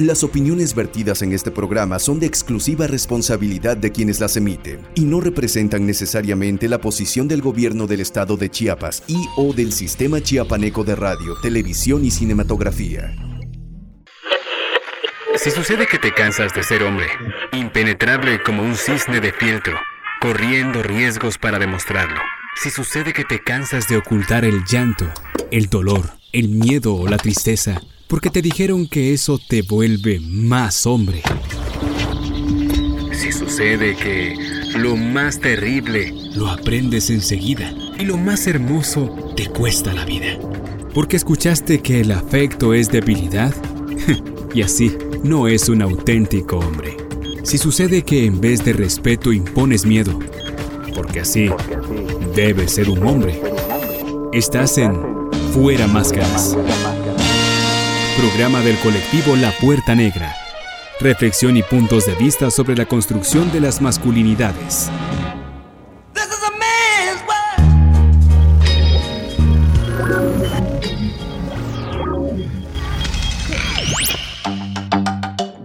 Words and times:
Las 0.00 0.24
opiniones 0.24 0.74
vertidas 0.74 1.20
en 1.20 1.34
este 1.34 1.50
programa 1.50 1.98
son 1.98 2.20
de 2.20 2.24
exclusiva 2.24 2.86
responsabilidad 2.86 3.76
de 3.76 3.92
quienes 3.92 4.18
las 4.18 4.34
emiten 4.34 4.80
y 4.94 5.02
no 5.02 5.20
representan 5.20 5.84
necesariamente 5.84 6.70
la 6.70 6.80
posición 6.80 7.28
del 7.28 7.42
gobierno 7.42 7.86
del 7.86 8.00
estado 8.00 8.38
de 8.38 8.48
Chiapas 8.48 9.02
y 9.08 9.18
o 9.36 9.52
del 9.52 9.72
sistema 9.72 10.22
chiapaneco 10.22 10.84
de 10.84 10.96
radio, 10.96 11.34
televisión 11.42 12.02
y 12.02 12.10
cinematografía. 12.10 13.14
Si 15.36 15.50
sucede 15.50 15.86
que 15.86 15.98
te 15.98 16.14
cansas 16.14 16.54
de 16.54 16.62
ser 16.62 16.82
hombre, 16.82 17.04
impenetrable 17.52 18.42
como 18.42 18.62
un 18.62 18.76
cisne 18.76 19.20
de 19.20 19.34
fieltro, 19.34 19.78
corriendo 20.22 20.82
riesgos 20.82 21.36
para 21.36 21.58
demostrarlo. 21.58 22.22
Si 22.56 22.70
sucede 22.70 23.12
que 23.12 23.24
te 23.24 23.42
cansas 23.42 23.86
de 23.86 23.98
ocultar 23.98 24.46
el 24.46 24.64
llanto, 24.64 25.12
el 25.50 25.68
dolor, 25.68 26.08
el 26.32 26.48
miedo 26.48 26.94
o 26.94 27.06
la 27.06 27.18
tristeza, 27.18 27.82
porque 28.10 28.28
te 28.28 28.42
dijeron 28.42 28.88
que 28.88 29.12
eso 29.12 29.38
te 29.38 29.62
vuelve 29.62 30.18
más 30.18 30.84
hombre. 30.84 31.22
Si 33.12 33.30
sucede 33.30 33.94
que 33.94 34.36
lo 34.76 34.96
más 34.96 35.38
terrible 35.38 36.12
lo 36.34 36.48
aprendes 36.48 37.08
enseguida 37.08 37.72
y 38.00 38.04
lo 38.04 38.16
más 38.16 38.48
hermoso 38.48 39.32
te 39.36 39.46
cuesta 39.46 39.94
la 39.94 40.04
vida. 40.04 40.36
Porque 40.92 41.16
escuchaste 41.16 41.82
que 41.82 42.00
el 42.00 42.10
afecto 42.10 42.74
es 42.74 42.90
debilidad 42.90 43.54
y 44.54 44.62
así 44.62 44.96
no 45.22 45.46
es 45.46 45.68
un 45.68 45.80
auténtico 45.80 46.58
hombre. 46.58 46.96
Si 47.44 47.58
sucede 47.58 48.02
que 48.02 48.26
en 48.26 48.40
vez 48.40 48.64
de 48.64 48.72
respeto 48.72 49.32
impones 49.32 49.86
miedo, 49.86 50.18
porque 50.96 51.20
así 51.20 51.48
debe 52.34 52.66
ser 52.66 52.90
un 52.90 53.06
hombre, 53.06 53.40
estás 54.32 54.78
en 54.78 54.98
Fuera 55.52 55.86
Máscaras 55.86 56.56
programa 58.20 58.60
del 58.60 58.76
colectivo 58.80 59.34
La 59.34 59.50
Puerta 59.50 59.94
Negra. 59.94 60.34
Reflexión 61.00 61.56
y 61.56 61.62
puntos 61.62 62.04
de 62.04 62.14
vista 62.16 62.50
sobre 62.50 62.76
la 62.76 62.84
construcción 62.84 63.50
de 63.50 63.60
las 63.60 63.80
masculinidades. 63.80 64.90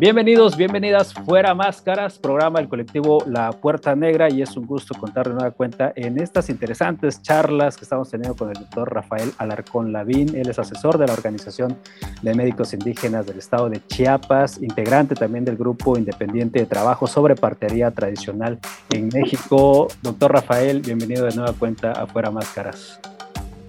Bienvenidos, 0.06 0.56
bienvenidas 0.56 1.16
Fuera 1.16 1.56
Máscaras, 1.56 2.20
programa 2.20 2.60
del 2.60 2.70
colectivo 2.70 3.24
La 3.26 3.52
Puerta 3.52 3.96
Negra 3.96 4.30
y 4.30 4.44
es 4.44 4.56
un 4.56 4.68
gusto 4.68 4.94
contar 4.94 5.28
de 5.28 5.34
nueva 5.34 5.50
cuenta 5.50 5.94
en 5.96 6.22
estas 6.22 6.52
interesantes 6.52 7.24
charlas 7.24 7.76
que 7.76 7.86
estamos 7.86 8.12
teniendo 8.12 8.36
con 8.36 8.50
el 8.50 8.54
doctor 8.54 8.94
Rafael 8.94 9.32
Alarcón 9.40 9.92
Lavín. 9.92 10.36
Él 10.36 10.48
es 10.48 10.60
asesor 10.60 11.00
de 11.00 11.08
la 11.08 11.14
Organización 11.14 11.80
de 12.22 12.36
Médicos 12.36 12.76
Indígenas 12.76 13.26
del 13.26 13.40
Estado 13.40 13.68
de 13.68 13.82
Chiapas, 13.88 14.62
integrante 14.62 15.16
también 15.16 15.44
del 15.44 15.58
Grupo 15.58 15.98
Independiente 15.98 16.60
de 16.60 16.68
Trabajo 16.68 17.08
sobre 17.08 17.34
Partería 17.34 17.90
Tradicional 17.90 18.60
en 18.92 19.08
México. 19.08 19.88
Doctor 20.04 20.34
Rafael, 20.34 20.82
bienvenido 20.82 21.26
de 21.26 21.36
nueva 21.36 21.54
cuenta 21.54 21.94
a 21.94 22.06
Fuera 22.06 22.30
Máscaras. 22.30 23.00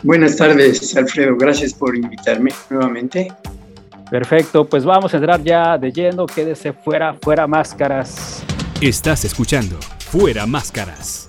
Buenas 0.02 0.36
tardes, 0.36 0.94
Alfredo. 0.98 1.34
Gracias 1.38 1.72
por 1.72 1.96
invitarme 1.96 2.50
nuevamente. 2.68 3.32
Perfecto, 4.10 4.64
pues 4.64 4.84
vamos 4.84 5.12
a 5.14 5.16
entrar 5.16 5.42
ya 5.42 5.78
de 5.78 5.90
lleno. 5.90 6.26
Quédese 6.26 6.72
fuera, 6.72 7.14
fuera 7.14 7.46
máscaras. 7.46 8.44
Estás 8.80 9.24
escuchando 9.24 9.76
Fuera 9.98 10.46
Máscaras. 10.46 11.28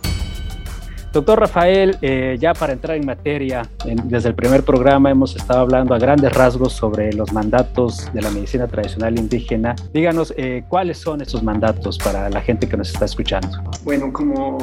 Doctor 1.14 1.40
Rafael, 1.40 1.98
eh, 2.02 2.38
ya 2.40 2.54
para 2.54 2.74
entrar 2.74 2.96
en 2.96 3.06
materia, 3.06 3.68
desde 4.04 4.30
el 4.30 4.36
primer 4.36 4.64
programa 4.64 5.10
hemos 5.10 5.36
estado 5.36 5.62
hablando 5.62 5.96
a 5.96 5.98
grandes 5.98 6.32
rasgos 6.34 6.74
sobre 6.74 7.12
los 7.14 7.34
mandatos 7.34 8.12
de 8.14 8.22
la 8.22 8.30
medicina 8.30 8.68
tradicional 8.68 9.18
indígena. 9.18 9.76
Díganos, 9.94 10.34
eh, 10.38 10.64
¿cuáles 10.68 11.00
son 11.00 11.22
esos 11.22 11.42
mandatos 11.42 11.98
para 11.98 12.30
la 12.30 12.42
gente 12.42 12.70
que 12.70 12.78
nos 12.78 12.90
está 12.90 13.06
escuchando? 13.06 13.50
Bueno, 13.84 14.14
como 14.14 14.58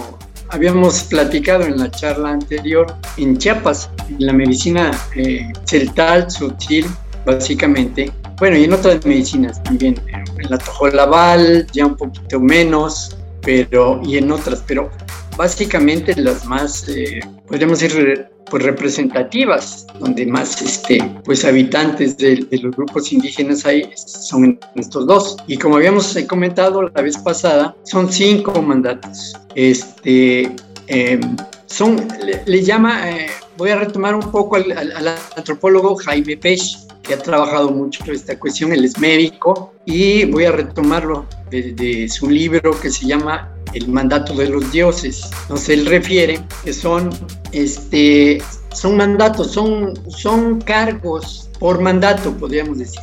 habíamos 0.51 1.03
platicado 1.05 1.65
en 1.65 1.79
la 1.79 1.91
charla 1.91 2.31
anterior, 2.31 2.95
en 3.17 3.37
Chiapas, 3.37 3.91
la 4.19 4.33
medicina 4.33 4.93
eh, 5.17 5.51
celtal, 5.65 6.31
sutil, 6.31 6.87
básicamente. 7.25 8.11
Bueno, 8.39 8.57
y 8.57 8.65
en 8.65 8.73
otras 8.73 9.05
medicinas 9.07 9.63
también, 9.63 10.01
en 10.09 10.51
la 10.51 10.59
tojolabal 10.59 11.67
ya 11.73 11.87
un 11.87 11.97
poquito 11.97 12.41
menos, 12.41 13.17
pero 13.43 14.01
y 14.05 14.17
en 14.19 14.31
otras, 14.33 14.63
pero 14.67 14.91
básicamente 15.37 16.15
las 16.17 16.45
más, 16.47 16.89
eh, 16.89 17.21
podríamos 17.47 17.81
decir, 17.81 18.29
pues 18.51 18.63
representativas, 18.63 19.87
donde 19.99 20.27
más 20.27 20.61
este, 20.63 20.99
pues 21.25 21.45
habitantes 21.45 22.17
de, 22.19 22.47
los 22.63 22.77
grupos 22.77 23.13
indígenas 23.13 23.65
hay, 23.65 23.91
son 23.97 24.59
estos 24.75 25.07
dos. 25.07 25.37
Y 25.47 25.57
como 25.57 25.77
habíamos 25.77 26.17
comentado 26.29 26.83
la 26.83 27.03
vez 27.03 27.17
pasada, 27.19 27.75
son 27.85 28.13
cinco 28.13 28.61
mandatos. 28.63 29.35
Este, 29.55 30.55
em, 30.87 31.37
son, 31.67 32.07
le, 32.47 32.63
llama, 32.63 33.11
eh, 33.11 33.27
voy 33.57 33.71
a 33.71 33.77
retomar 33.77 34.15
un 34.15 34.31
poco 34.31 34.57
al, 34.57 34.71
al 34.73 35.09
antropólogo 35.37 35.97
Jaime 35.97 36.37
Pech, 36.37 36.63
que 37.05 37.15
ha 37.15 37.19
trabajado 37.19 37.71
mucho 37.71 38.03
esta 38.11 38.39
cuestión, 38.39 38.73
él 38.73 38.85
es 38.85 38.99
médico 38.99 39.73
y 39.85 40.25
voy 40.25 40.47
a 40.47 40.53
retomarlo 40.53 41.27
de, 41.51 42.09
su 42.09 42.29
libro 42.29 42.79
que 42.81 42.91
se 42.91 43.07
llama 43.07 43.55
El 43.73 43.89
mandato 43.89 44.35
de 44.35 44.49
los 44.49 44.73
dioses. 44.73 45.31
Entonces 45.43 45.69
él 45.69 45.87
refiere 45.87 46.41
que 46.65 46.73
son, 46.73 47.11
este, 47.53 48.43
son 48.73 48.97
mandatos, 48.97 49.53
son, 49.53 49.95
son 50.11 50.61
cargos 50.61 51.49
por 51.61 51.81
mandato, 51.81 52.33
podríamos 52.33 52.79
decir. 52.79 53.01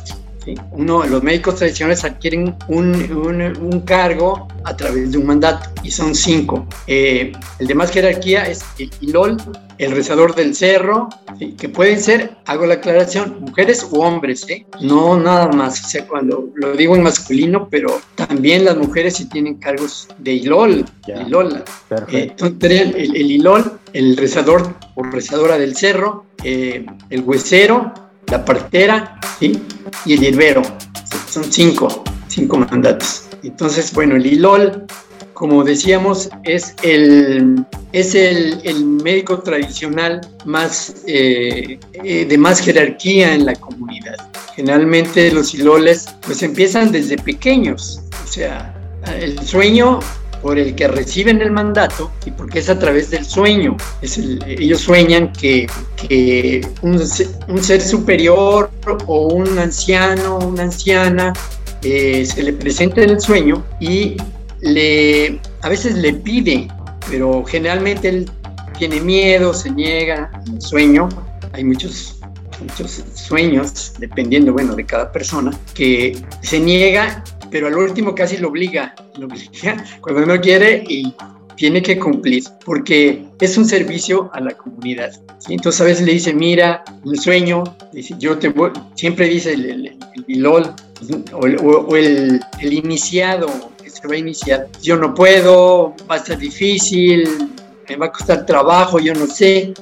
Uno, 0.72 1.04
los 1.04 1.22
médicos 1.22 1.56
tradicionales 1.56 2.04
adquieren 2.04 2.54
un, 2.68 2.94
un, 3.60 3.80
cargo 3.80 4.48
a 4.64 4.76
través 4.76 5.12
de 5.12 5.18
un 5.18 5.26
mandato 5.26 5.70
y 5.82 5.90
son 5.90 6.14
cinco. 6.14 6.66
Eh, 6.86 7.32
el 7.58 7.66
de 7.66 7.74
más 7.74 7.90
jerarquía 7.90 8.46
es 8.46 8.64
el 8.78 8.90
ILOL, 9.00 9.36
el 9.78 9.92
rezador 9.92 10.34
del 10.34 10.54
cerro, 10.54 11.08
que 11.58 11.68
pueden 11.68 12.00
ser, 12.00 12.36
hago 12.46 12.66
la 12.66 12.74
aclaración, 12.74 13.38
mujeres 13.40 13.86
u 13.90 14.00
hombres, 14.00 14.48
¿eh? 14.48 14.66
no 14.80 15.18
nada 15.18 15.48
más, 15.48 15.84
o 15.84 15.88
sea, 15.88 16.06
cuando 16.06 16.50
lo 16.54 16.72
digo 16.72 16.94
en 16.94 17.02
masculino, 17.02 17.68
pero 17.68 18.00
también 18.14 18.64
las 18.64 18.76
mujeres 18.76 19.16
sí 19.16 19.28
tienen 19.28 19.56
cargos 19.56 20.08
de 20.18 20.34
ILOL, 20.34 20.84
ILOL. 21.26 21.64
Eh, 22.08 22.28
entonces, 22.30 22.80
el, 22.80 23.16
el, 23.16 23.30
ILOL, 23.32 23.80
el 23.92 24.16
rezador 24.16 24.74
o 24.94 25.02
rezadora 25.02 25.58
del 25.58 25.76
cerro, 25.76 26.26
el 26.44 27.22
huesero, 27.24 27.92
la 28.32 28.44
partera 28.44 29.20
y 29.40 29.52
el 30.06 30.20
hierbero. 30.20 30.62
Son 31.28 31.44
cinco, 31.44 32.02
cinco 32.28 32.58
mandatos. 32.58 33.24
Entonces, 33.42 33.92
bueno, 33.92 34.16
el 34.16 34.24
ILOL, 34.24 34.86
como 35.34 35.62
decíamos, 35.62 36.30
es 36.44 36.74
el, 36.82 37.64
es 37.92 38.14
el 38.14 38.84
médico 39.04 39.40
tradicional 39.40 40.22
más, 40.46 41.02
eh, 41.06 41.78
eh, 41.92 42.24
de 42.24 42.38
más 42.38 42.60
jerarquía 42.60 43.34
en 43.34 43.44
la 43.44 43.54
comunidad. 43.54 44.16
Generalmente 44.56 45.30
los 45.30 45.54
ILOLes 45.54 46.06
pues 46.22 46.42
empiezan 46.42 46.90
desde 46.90 47.18
pequeños, 47.18 48.00
o 48.24 48.26
sea, 48.26 48.74
el 49.20 49.38
sueño 49.46 50.00
por 50.42 50.58
el 50.58 50.74
que 50.74 50.88
reciben 50.88 51.40
el 51.40 51.52
mandato 51.52 52.10
y 52.26 52.32
porque 52.32 52.58
es 52.58 52.68
a 52.68 52.78
través 52.78 53.10
del 53.10 53.24
sueño. 53.24 53.76
Es 54.02 54.18
ellos 54.18 54.80
sueñan 54.80 55.32
que, 55.32 55.66
que 55.96 56.66
un, 56.82 57.00
un, 57.48 57.62
ser 57.62 57.80
superior 57.80 58.70
o 59.06 59.28
un 59.28 59.58
anciano, 59.58 60.38
una 60.38 60.64
anciana, 60.64 61.32
eh, 61.82 62.26
se 62.26 62.42
le 62.42 62.52
presenta 62.52 63.02
en 63.02 63.10
el 63.10 63.20
sueño 63.20 63.64
y 63.80 64.16
le, 64.60 65.40
a 65.62 65.68
veces 65.68 65.94
le 65.94 66.12
pide, 66.12 66.68
pero 67.08 67.44
generalmente 67.44 68.08
él 68.08 68.30
tiene 68.78 69.00
miedo, 69.00 69.54
se 69.54 69.70
niega 69.70 70.30
el 70.52 70.60
sueño. 70.60 71.08
Hay 71.52 71.64
muchos 71.64 72.18
muchos 72.62 73.02
sueños, 73.14 73.92
dependiendo, 73.98 74.52
bueno, 74.52 74.74
de 74.74 74.84
cada 74.84 75.10
persona, 75.12 75.50
que 75.74 76.22
se 76.42 76.60
niega 76.60 77.24
pero 77.52 77.66
al 77.68 77.76
último 77.76 78.14
casi 78.14 78.38
lo 78.38 78.48
obliga, 78.48 78.94
lo 79.18 79.26
obliga 79.26 79.84
cuando 80.00 80.26
no 80.26 80.40
quiere 80.40 80.82
y 80.88 81.14
tiene 81.54 81.82
que 81.82 81.98
cumplir, 81.98 82.42
porque 82.64 83.24
es 83.38 83.56
un 83.58 83.66
servicio 83.66 84.30
a 84.32 84.40
la 84.40 84.52
comunidad. 84.52 85.12
Entonces 85.48 85.80
a 85.82 85.84
veces 85.84 86.06
le 86.06 86.14
dice, 86.14 86.32
mira, 86.32 86.82
un 87.04 87.16
sueño, 87.16 87.62
yo 88.18 88.38
te 88.38 88.48
voy, 88.48 88.70
siempre 88.94 89.28
dice 89.28 89.52
el, 89.52 89.66
el, 89.66 89.98
el 90.26 90.46
o, 90.46 91.96
el, 91.96 92.40
iniciado 92.62 93.48
que 93.82 93.90
se 93.90 94.08
va 94.08 94.14
a 94.14 94.18
iniciar, 94.18 94.68
yo 94.80 94.96
no 94.96 95.14
puedo, 95.14 95.94
va 96.10 96.14
a 96.14 96.18
estar 96.18 96.38
difícil, 96.38 97.28
me 97.88 97.96
va 97.96 98.06
a 98.06 98.12
costar 98.12 98.46
trabajo, 98.46 98.98
yo 98.98 99.12
no 99.12 99.26
sé. 99.26 99.74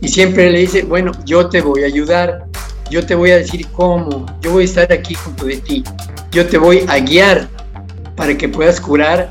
Y 0.00 0.08
siempre 0.08 0.50
le 0.50 0.58
dice, 0.58 0.82
bueno, 0.82 1.12
yo 1.24 1.48
te 1.48 1.60
voy 1.60 1.84
a 1.84 1.86
ayudar, 1.86 2.46
yo 2.94 3.04
te 3.04 3.16
voy 3.16 3.32
a 3.32 3.38
decir 3.38 3.66
cómo, 3.72 4.24
yo 4.40 4.52
voy 4.52 4.62
a 4.62 4.66
estar 4.66 4.92
aquí 4.92 5.14
junto 5.14 5.46
de 5.46 5.56
ti 5.56 5.82
yo 6.34 6.44
te 6.46 6.58
voy 6.58 6.84
a 6.88 6.98
guiar 6.98 7.48
para 8.16 8.36
que 8.36 8.48
puedas 8.48 8.80
curar 8.80 9.28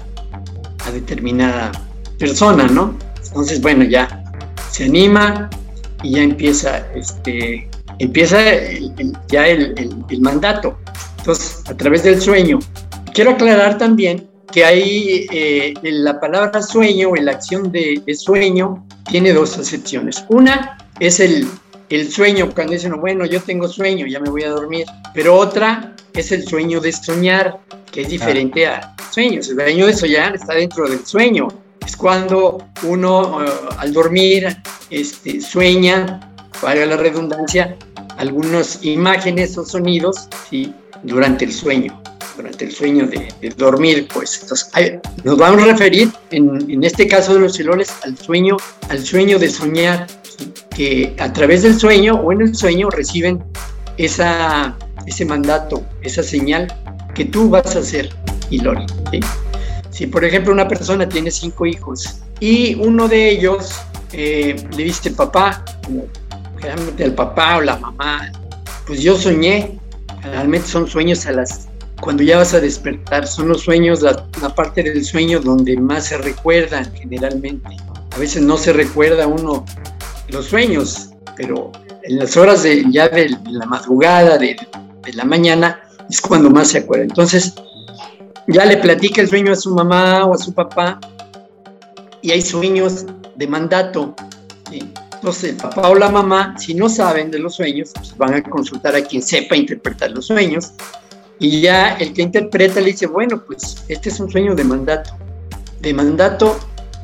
a 0.85 0.91
determinada 0.91 1.71
persona, 2.17 2.65
¿no? 2.67 2.97
Entonces, 3.27 3.61
bueno, 3.61 3.83
ya 3.83 4.23
se 4.71 4.85
anima 4.85 5.49
y 6.01 6.11
ya 6.11 6.21
empieza, 6.21 6.87
este, 6.95 7.69
empieza 7.99 8.37
ya 9.27 9.47
el, 9.47 9.97
mandato. 10.21 10.77
Entonces, 11.17 11.61
a 11.69 11.75
través 11.75 12.03
del 12.03 12.21
sueño. 12.21 12.59
Quiero 13.13 13.31
aclarar 13.31 13.77
también 13.77 14.29
que 14.51 14.63
hay 14.63 15.27
eh, 15.31 15.73
la 15.81 16.19
palabra 16.21 16.61
sueño 16.61 17.13
la 17.15 17.31
acción 17.31 17.71
de, 17.71 18.01
sueño 18.15 18.85
tiene 19.09 19.33
dos 19.33 19.57
acepciones. 19.57 20.23
Una 20.29 20.77
es 20.99 21.19
el, 21.19 21.47
el 21.95 22.11
sueño, 22.11 22.49
cuando 22.53 22.73
dicen, 22.73 22.99
bueno, 22.99 23.25
yo 23.25 23.41
tengo 23.41 23.67
sueño, 23.67 24.07
ya 24.07 24.19
me 24.19 24.29
voy 24.29 24.43
a 24.43 24.49
dormir. 24.49 24.85
Pero 25.13 25.35
otra 25.35 25.95
es 26.13 26.31
el 26.31 26.47
sueño 26.47 26.79
de 26.79 26.91
soñar, 26.91 27.59
que 27.91 28.01
es 28.01 28.09
diferente 28.09 28.65
a 28.65 28.95
sueños. 29.11 29.49
El 29.49 29.55
sueño 29.55 29.87
de 29.87 29.93
soñar 29.93 30.35
está 30.35 30.53
dentro 30.53 30.87
del 30.89 31.05
sueño. 31.05 31.47
Es 31.85 31.97
cuando 31.97 32.65
uno 32.83 33.43
eh, 33.43 33.49
al 33.77 33.93
dormir 33.93 34.47
este, 34.89 35.41
sueña, 35.41 36.31
valga 36.61 36.85
la 36.85 36.97
redundancia, 36.97 37.75
algunas 38.17 38.83
imágenes 38.83 39.57
o 39.57 39.65
sonidos 39.65 40.29
¿sí? 40.49 40.73
durante 41.03 41.45
el 41.45 41.51
sueño 41.51 41.99
durante 42.35 42.65
el 42.65 42.71
sueño 42.71 43.05
de, 43.05 43.49
dormir, 43.57 44.07
pues 44.11 44.39
entonces, 44.41 44.99
nos 45.23 45.37
vamos 45.37 45.61
a 45.61 45.65
referir 45.67 46.11
en, 46.31 46.67
en, 46.67 46.83
este 46.83 47.07
caso 47.07 47.35
de 47.35 47.41
los 47.41 47.55
celoles 47.55 47.93
al 48.03 48.17
sueño, 48.17 48.57
al 48.89 49.03
sueño 49.03 49.37
de 49.37 49.49
soñar, 49.49 50.07
que 50.75 51.15
a 51.19 51.31
través 51.31 51.63
del 51.63 51.79
sueño 51.79 52.15
o 52.15 52.31
en 52.31 52.41
el 52.41 52.55
sueño 52.55 52.89
reciben 52.89 53.43
esa, 53.97 54.75
ese 55.05 55.25
mandato, 55.25 55.83
esa 56.01 56.23
señal 56.23 56.67
que 57.13 57.25
tú 57.25 57.49
vas 57.49 57.75
a 57.75 57.79
hacer, 57.79 58.09
Ilori. 58.49 58.85
¿sí? 59.11 59.19
Si 59.91 60.07
por 60.07 60.25
ejemplo 60.25 60.51
una 60.51 60.67
persona 60.67 61.07
tiene 61.07 61.29
cinco 61.29 61.65
hijos 61.65 62.21
y 62.39 62.75
uno 62.75 63.07
de 63.07 63.29
ellos 63.29 63.71
eh, 64.11 64.55
le 64.75 64.83
dice 64.83 65.11
papá, 65.11 65.63
generalmente 66.57 67.03
al 67.03 67.13
papá 67.13 67.57
o 67.57 67.61
la 67.61 67.77
mamá, 67.77 68.31
pues 68.87 69.01
yo 69.01 69.15
soñé, 69.15 69.77
generalmente 70.21 70.67
son 70.67 70.87
sueños 70.87 71.25
a 71.25 71.31
las 71.31 71.67
cuando 72.03 72.21
ya 72.21 72.37
vas 72.37 72.53
a 72.53 72.59
despertar, 72.59 73.25
son 73.25 73.47
los 73.47 73.61
sueños, 73.61 74.01
la, 74.01 74.27
parte 74.55 74.83
del 74.83 75.05
sueño 75.05 75.39
donde 75.39 75.77
más 75.77 76.07
se 76.07 76.17
recuerdan 76.17 76.91
generalmente. 76.93 77.77
A 78.11 78.17
veces 78.17 78.43
no 78.43 78.57
se 78.57 78.73
recuerda 78.73 79.25
uno 79.25 79.63
los 80.33 80.47
sueños, 80.47 81.09
pero 81.37 81.71
en 82.03 82.17
las 82.17 82.35
horas 82.35 82.63
de, 82.63 82.85
ya 82.91 83.07
de 83.07 83.29
la 83.49 83.65
madrugada, 83.65 84.37
de, 84.37 84.55
la 85.13 85.23
mañana, 85.23 85.79
es 86.09 86.19
cuando 86.19 86.49
más 86.49 86.69
se 86.69 86.79
acuerda. 86.79 87.03
Entonces, 87.03 87.53
ya 88.47 88.65
le 88.65 88.77
platica 88.77 89.21
el 89.21 89.29
sueño 89.29 89.53
a 89.53 89.55
su 89.55 89.73
mamá 89.73 90.25
o 90.25 90.33
a 90.33 90.37
su 90.37 90.53
papá, 90.53 90.99
y 92.21 92.31
hay 92.31 92.41
sueños 92.41 93.05
de 93.35 93.47
mandato. 93.47 94.15
Entonces, 94.71 95.51
el 95.51 95.55
papá 95.57 95.89
o 95.89 95.95
la 95.95 96.09
mamá, 96.09 96.55
si 96.57 96.73
no 96.73 96.89
saben 96.89 97.31
de 97.31 97.39
los 97.39 97.55
sueños, 97.55 97.91
pues 97.93 98.17
van 98.17 98.33
a 98.33 98.43
consultar 98.43 98.95
a 98.95 99.01
quien 99.01 99.21
sepa 99.21 99.55
interpretar 99.55 100.11
los 100.11 100.27
sueños 100.27 100.73
y 101.39 101.61
ya 101.61 101.93
el 101.95 102.13
que 102.13 102.21
interpreta 102.21 102.79
le 102.79 102.87
dice, 102.87 103.05
bueno, 103.07 103.43
pues 103.45 103.83
este 103.87 104.09
es 104.09 104.19
un 104.19 104.31
sueño 104.31 104.55
de 104.55 104.63
mandato. 104.63 105.11
De 105.81 105.93
mandato, 105.93 106.57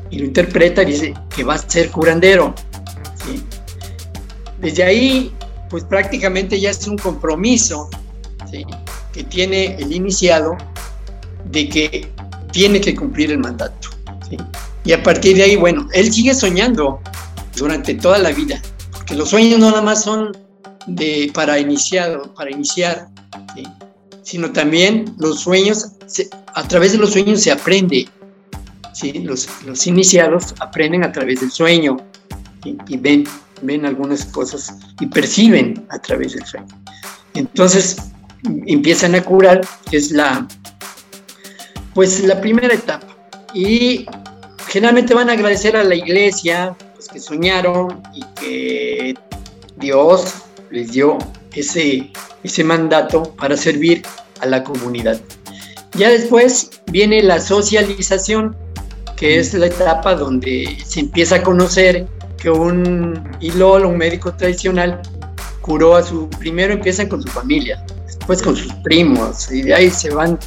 y 0.10 0.20
lo 0.20 0.26
interpreta 0.26 0.84
y 0.84 0.86
dice 0.86 1.14
que 1.36 1.44
va 1.44 1.56
a 1.56 1.58
ser 1.58 1.92
curandero. 1.92 2.54
Desde 4.60 4.84
ahí, 4.84 5.34
pues 5.70 5.84
prácticamente 5.84 6.60
ya 6.60 6.72
es 6.72 6.88
un 6.88 6.98
compromiso 6.98 7.90
que 9.14 9.24
tiene 9.24 9.76
el 9.76 9.94
iniciado 9.94 10.58
de 11.46 11.70
que 11.70 12.12
tiene 12.52 12.82
que 12.82 12.96
cumplir 12.96 13.32
el 13.32 13.40
mandato. 13.40 13.90
Y 14.86 14.94
a 14.94 15.04
partir 15.04 15.36
de 15.38 15.44
ahí, 15.44 15.56
bueno, 15.56 15.88
él 15.94 16.12
sigue 16.12 16.34
soñando 16.34 17.00
durante 17.56 17.96
toda 17.96 18.18
la 18.18 18.32
vida, 18.32 18.62
porque 18.92 19.16
los 19.16 19.30
sueños 19.30 19.60
no 19.60 19.70
nada 19.70 19.82
más 19.82 20.04
son 20.04 20.36
de, 20.88 21.32
para, 21.34 21.60
iniciado, 21.60 22.34
para 22.34 22.52
iniciar, 22.52 23.08
sino 24.24 24.52
también 24.52 25.14
los 25.18 25.42
sueños, 25.42 25.92
a 26.54 26.68
través 26.68 26.94
de 26.94 26.98
los 26.98 27.12
sueños 27.12 27.42
se 27.42 27.52
aprende. 27.52 28.08
los 29.66 29.88
iniciados 29.88 30.54
aprenden 30.60 31.04
a 31.04 31.12
través 31.12 31.42
del 31.42 31.52
sueño 31.52 31.98
y, 32.64 32.98
ven, 32.98 33.26
ven 33.62 33.86
algunas 33.86 34.26
cosas 34.26 34.74
y 35.00 35.08
perciben 35.08 35.86
a 35.90 36.00
través 36.00 36.34
del 36.34 36.46
sueño. 36.46 36.68
Entonces 37.34 37.98
empiezan 38.66 39.16
a 39.16 39.24
curar, 39.24 39.62
es 39.92 40.12
la, 40.12 40.48
pues 41.94 42.24
la 42.24 42.40
primera 42.40 42.74
etapa. 42.74 43.08
Y 43.54 44.06
generalmente 44.68 45.14
van 45.14 45.30
a 45.30 45.34
agradecer 45.34 45.76
a 45.76 45.84
la 45.84 45.96
iglesia, 45.96 46.76
pues 46.96 47.08
que 47.08 47.20
soñaron 47.20 48.02
y 48.14 48.24
que 48.40 49.16
Dios 49.78 50.34
les 50.70 50.92
dio 50.92 51.18
ese, 51.54 52.12
ese 52.44 52.64
mandato 52.64 53.36
para 53.36 53.58
servir 53.58 54.04
a 54.42 54.46
la 54.46 54.64
comunidad. 54.64 55.20
Ya 55.94 56.10
después 56.10 56.70
viene 56.92 57.24
la 57.24 57.40
socialización, 57.40 58.56
que 59.18 59.40
es 59.40 59.54
la 59.54 59.66
etapa 59.66 60.16
donde 60.16 60.78
se 60.86 61.02
empieza 61.02 61.38
a 61.38 61.44
conocer 61.44 62.08
que 62.40 62.50
un 62.50 63.30
ILOL, 63.42 63.86
un 63.86 63.98
médico 63.98 64.34
tradicional, 64.34 65.02
curó 65.62 65.96
a 65.96 66.04
su, 66.04 66.30
primero 66.40 66.74
empiezan 66.74 67.08
con 67.08 67.22
su 67.22 67.28
familia, 67.28 67.84
después 68.06 68.42
con 68.42 68.56
sus 68.56 68.74
primos, 68.76 69.52
y 69.52 69.62
de 69.64 69.74
ahí 69.74 69.90
se 69.90 70.10
van 70.14 70.40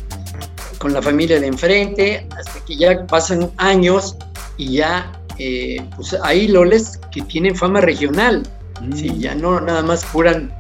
con 0.79 0.93
la 0.93 1.03
familia 1.03 1.39
de 1.39 1.47
enfrente, 1.47 2.27
hasta 2.37 2.65
que 2.65 2.77
ya 2.77 3.07
pasan 3.07 3.51
años 3.59 4.17
y 4.57 4.79
ya 4.79 5.13
eh, 5.39 5.85
pues 5.97 6.17
hay 6.23 6.49
loles 6.49 6.99
que 7.13 7.23
tienen 7.23 7.55
fama 7.55 7.81
regional, 7.81 8.43
mm. 8.81 9.19
ya 9.19 9.35
no 9.35 9.61
nada 9.61 9.83
más 9.83 10.05
curan 10.07 10.53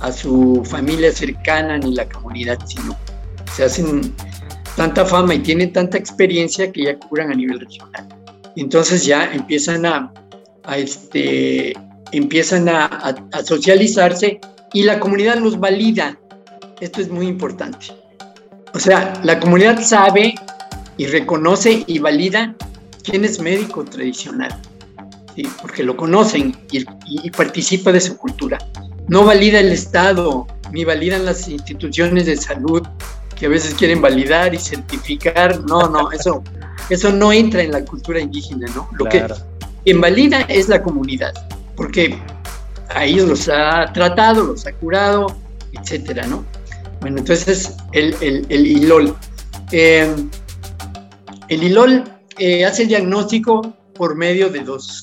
a 0.00 0.12
su 0.12 0.62
familia 0.64 1.12
cercana 1.12 1.78
ni 1.78 1.94
la 1.94 2.08
comunidad, 2.08 2.58
sino 2.66 2.96
se 3.54 3.64
hacen 3.64 4.14
tanta 4.76 5.04
fama 5.04 5.34
y 5.34 5.40
tienen 5.40 5.72
tanta 5.72 5.98
experiencia 5.98 6.70
que 6.70 6.84
ya 6.84 6.98
curan 6.98 7.32
a 7.32 7.34
nivel 7.34 7.60
regional. 7.60 8.08
Entonces 8.56 9.04
ya 9.04 9.32
empiezan 9.32 9.86
a, 9.86 10.12
este, 10.76 11.72
empiezan 12.12 12.68
a, 12.68 12.86
a, 13.32 13.42
socializarse 13.42 14.40
y 14.72 14.82
la 14.82 15.00
comunidad 15.00 15.38
los 15.38 15.58
valida. 15.58 16.18
Esto 16.80 17.00
es 17.00 17.08
muy 17.08 17.26
importante. 17.26 17.86
O 18.74 18.78
sea, 18.78 19.14
la 19.24 19.40
comunidad 19.40 19.82
sabe 19.82 20.34
y 20.96 21.06
reconoce 21.06 21.84
y 21.86 21.98
valida 21.98 22.54
quién 23.02 23.24
es 23.24 23.40
médico 23.40 23.84
tradicional, 23.84 24.54
¿sí? 25.34 25.48
porque 25.62 25.82
lo 25.82 25.96
conocen 25.96 26.54
y, 26.70 26.84
y 27.06 27.30
participa 27.30 27.90
de 27.92 28.00
su 28.00 28.16
cultura 28.16 28.58
no 29.08 29.24
valida 29.24 29.58
el 29.58 29.72
Estado, 29.72 30.46
ni 30.70 30.84
validan 30.84 31.24
las 31.24 31.48
instituciones 31.48 32.26
de 32.26 32.36
salud 32.36 32.86
que 33.34 33.46
a 33.46 33.48
veces 33.48 33.74
quieren 33.74 34.00
validar 34.00 34.54
y 34.54 34.58
certificar. 34.58 35.64
No, 35.64 35.88
no, 35.88 36.12
eso, 36.12 36.42
eso 36.90 37.10
no 37.10 37.32
entra 37.32 37.62
en 37.62 37.72
la 37.72 37.84
cultura 37.84 38.20
indígena, 38.20 38.66
¿no? 38.74 38.88
Lo 38.98 39.06
que 39.06 39.26
quien 39.88 40.02
valida 40.02 40.42
es 40.50 40.68
la 40.68 40.82
comunidad, 40.82 41.32
porque 41.74 42.14
a 42.90 43.06
ellos 43.06 43.26
los 43.26 43.48
ha 43.48 43.90
tratado, 43.94 44.44
los 44.44 44.66
ha 44.66 44.72
curado, 44.74 45.34
etcétera, 45.72 46.26
¿no? 46.26 46.44
Bueno, 47.00 47.20
entonces 47.20 47.74
el, 47.92 48.14
el, 48.20 48.66
ILOL. 48.66 49.16
El 49.72 50.28
ILOL 51.48 52.04
eh, 52.36 52.66
hace 52.66 52.82
el 52.82 52.88
diagnóstico 52.88 53.62
por 53.94 54.14
medio 54.14 54.50
de 54.50 54.60
dos 54.60 55.02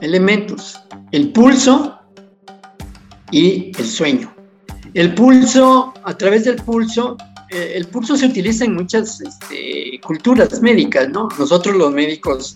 elementos, 0.00 0.80
el 1.10 1.30
pulso 1.32 2.00
y 3.30 3.70
el 3.78 3.86
sueño. 3.86 4.34
El 4.94 5.14
pulso, 5.14 5.92
a 6.04 6.16
través 6.16 6.46
del 6.46 6.56
pulso, 6.56 7.18
eh, 7.50 7.74
el 7.76 7.86
pulso 7.86 8.16
se 8.16 8.24
utiliza 8.24 8.64
en 8.64 8.76
muchas 8.76 9.20
este, 9.20 10.00
culturas 10.02 10.62
médicas, 10.62 11.10
¿no? 11.10 11.28
Nosotros 11.38 11.76
los 11.76 11.92
médicos 11.92 12.54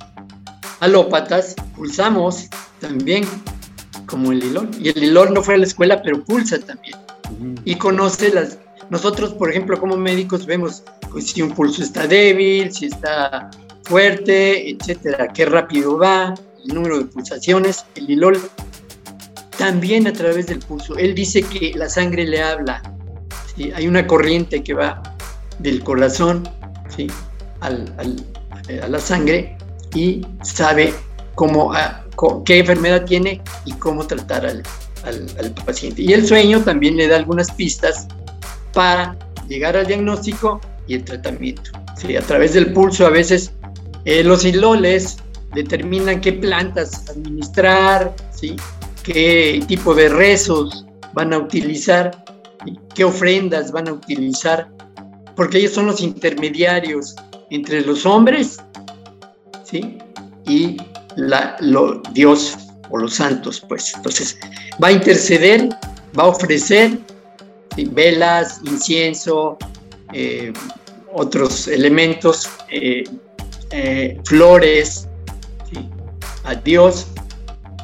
alópatas 0.81 1.55
pulsamos 1.77 2.49
también, 2.81 3.25
como 4.07 4.33
el 4.33 4.43
hilón. 4.43 4.71
Y 4.81 4.89
el 4.89 5.05
hilón 5.05 5.35
no 5.35 5.43
fue 5.43 5.55
a 5.55 5.59
la 5.59 5.65
escuela, 5.65 6.03
pero 6.03 6.25
pulsa 6.25 6.59
también. 6.59 6.97
Y 7.65 7.77
conoce 7.77 8.33
las... 8.33 8.59
Nosotros, 8.91 9.35
por 9.35 9.51
ejemplo, 9.51 9.79
como 9.79 9.97
médicos 9.97 10.47
vemos 10.47 10.83
pues, 11.11 11.31
si 11.31 11.43
un 11.43 11.53
pulso 11.53 11.83
está 11.83 12.07
débil, 12.07 12.73
si 12.73 12.87
está 12.87 13.51
fuerte, 13.83 14.71
etcétera, 14.71 15.29
qué 15.33 15.45
rápido 15.45 15.99
va, 15.99 16.35
el 16.65 16.75
número 16.75 16.99
de 16.99 17.05
pulsaciones. 17.07 17.85
El 17.97 18.11
hilón 18.11 18.39
también 19.59 20.07
a 20.07 20.13
través 20.13 20.47
del 20.47 20.61
pulso. 20.61 20.97
Él 20.97 21.15
dice 21.15 21.43
que 21.43 21.73
la 21.75 21.89
sangre 21.89 22.27
le 22.27 22.43
habla. 22.43 22.83
Hay 23.75 23.89
una 23.89 24.07
corriente 24.07 24.63
que 24.63 24.75
va 24.75 25.03
del 25.59 25.83
corazón 25.83 26.47
¿sí? 26.95 27.07
Al, 27.61 27.93
a 28.83 28.89
la 28.89 28.99
sangre 28.99 29.57
y 29.95 30.27
sabe 30.43 30.93
cómo, 31.37 31.73
ah, 31.73 32.05
qué 32.45 32.59
enfermedad 32.59 33.05
tiene 33.05 33.41
y 33.65 33.73
cómo 33.75 34.05
tratar 34.05 34.45
al, 34.45 34.63
al, 35.05 35.55
paciente. 35.65 36.03
Y 36.03 36.13
el 36.13 36.27
sueño 36.27 36.63
también 36.63 36.97
le 36.97 37.07
da 37.07 37.17
algunas 37.17 37.53
pistas 37.53 38.09
para 38.73 39.17
llegar 39.47 39.77
al 39.77 39.87
diagnóstico 39.87 40.61
y 40.89 40.95
el 40.95 41.05
tratamiento. 41.05 41.71
¿sí? 41.97 42.17
A 42.17 42.23
través 42.23 42.55
del 42.55 42.73
pulso 42.73 43.07
a 43.07 43.11
veces 43.11 43.53
eh, 44.05 44.25
los 44.25 44.45
hiloles 44.45 45.19
determinan 45.55 46.21
qué 46.21 46.33
plantas 46.33 47.09
administrar, 47.09 48.13
¿sí? 48.35 48.57
qué 49.05 49.63
tipo 49.69 49.95
de 49.95 50.09
rezos 50.09 50.85
van 51.15 51.33
a 51.33 51.39
utilizar 51.39 52.27
qué 52.95 53.05
ofrendas 53.05 53.73
van 53.73 53.89
a 53.89 53.93
utilizar, 53.93 54.69
porque 55.35 55.59
ellos 55.59 55.73
son 55.73 55.87
los 55.87 56.01
intermediarios 56.01 57.15
entre 57.51 57.83
los 57.83 58.07
hombres 58.07 58.59
¿sí? 59.65 59.99
y 60.47 60.79
la, 61.17 61.57
Dios 62.13 62.57
o 62.91 62.99
los 62.99 63.15
santos, 63.15 63.63
pues. 63.69 63.95
Entonces, 63.95 64.39
va 64.83 64.89
a 64.89 64.93
interceder, 64.93 65.69
va 66.19 66.25
a 66.25 66.27
ofrecer 66.29 66.99
velas, 67.91 68.61
incienso, 68.65 69.59
eh, 70.13 70.53
otros 71.13 71.69
elementos, 71.69 72.49
eh, 72.71 73.05
eh, 73.71 74.19
flores, 74.25 75.09
a 76.45 76.55
Dios 76.55 77.09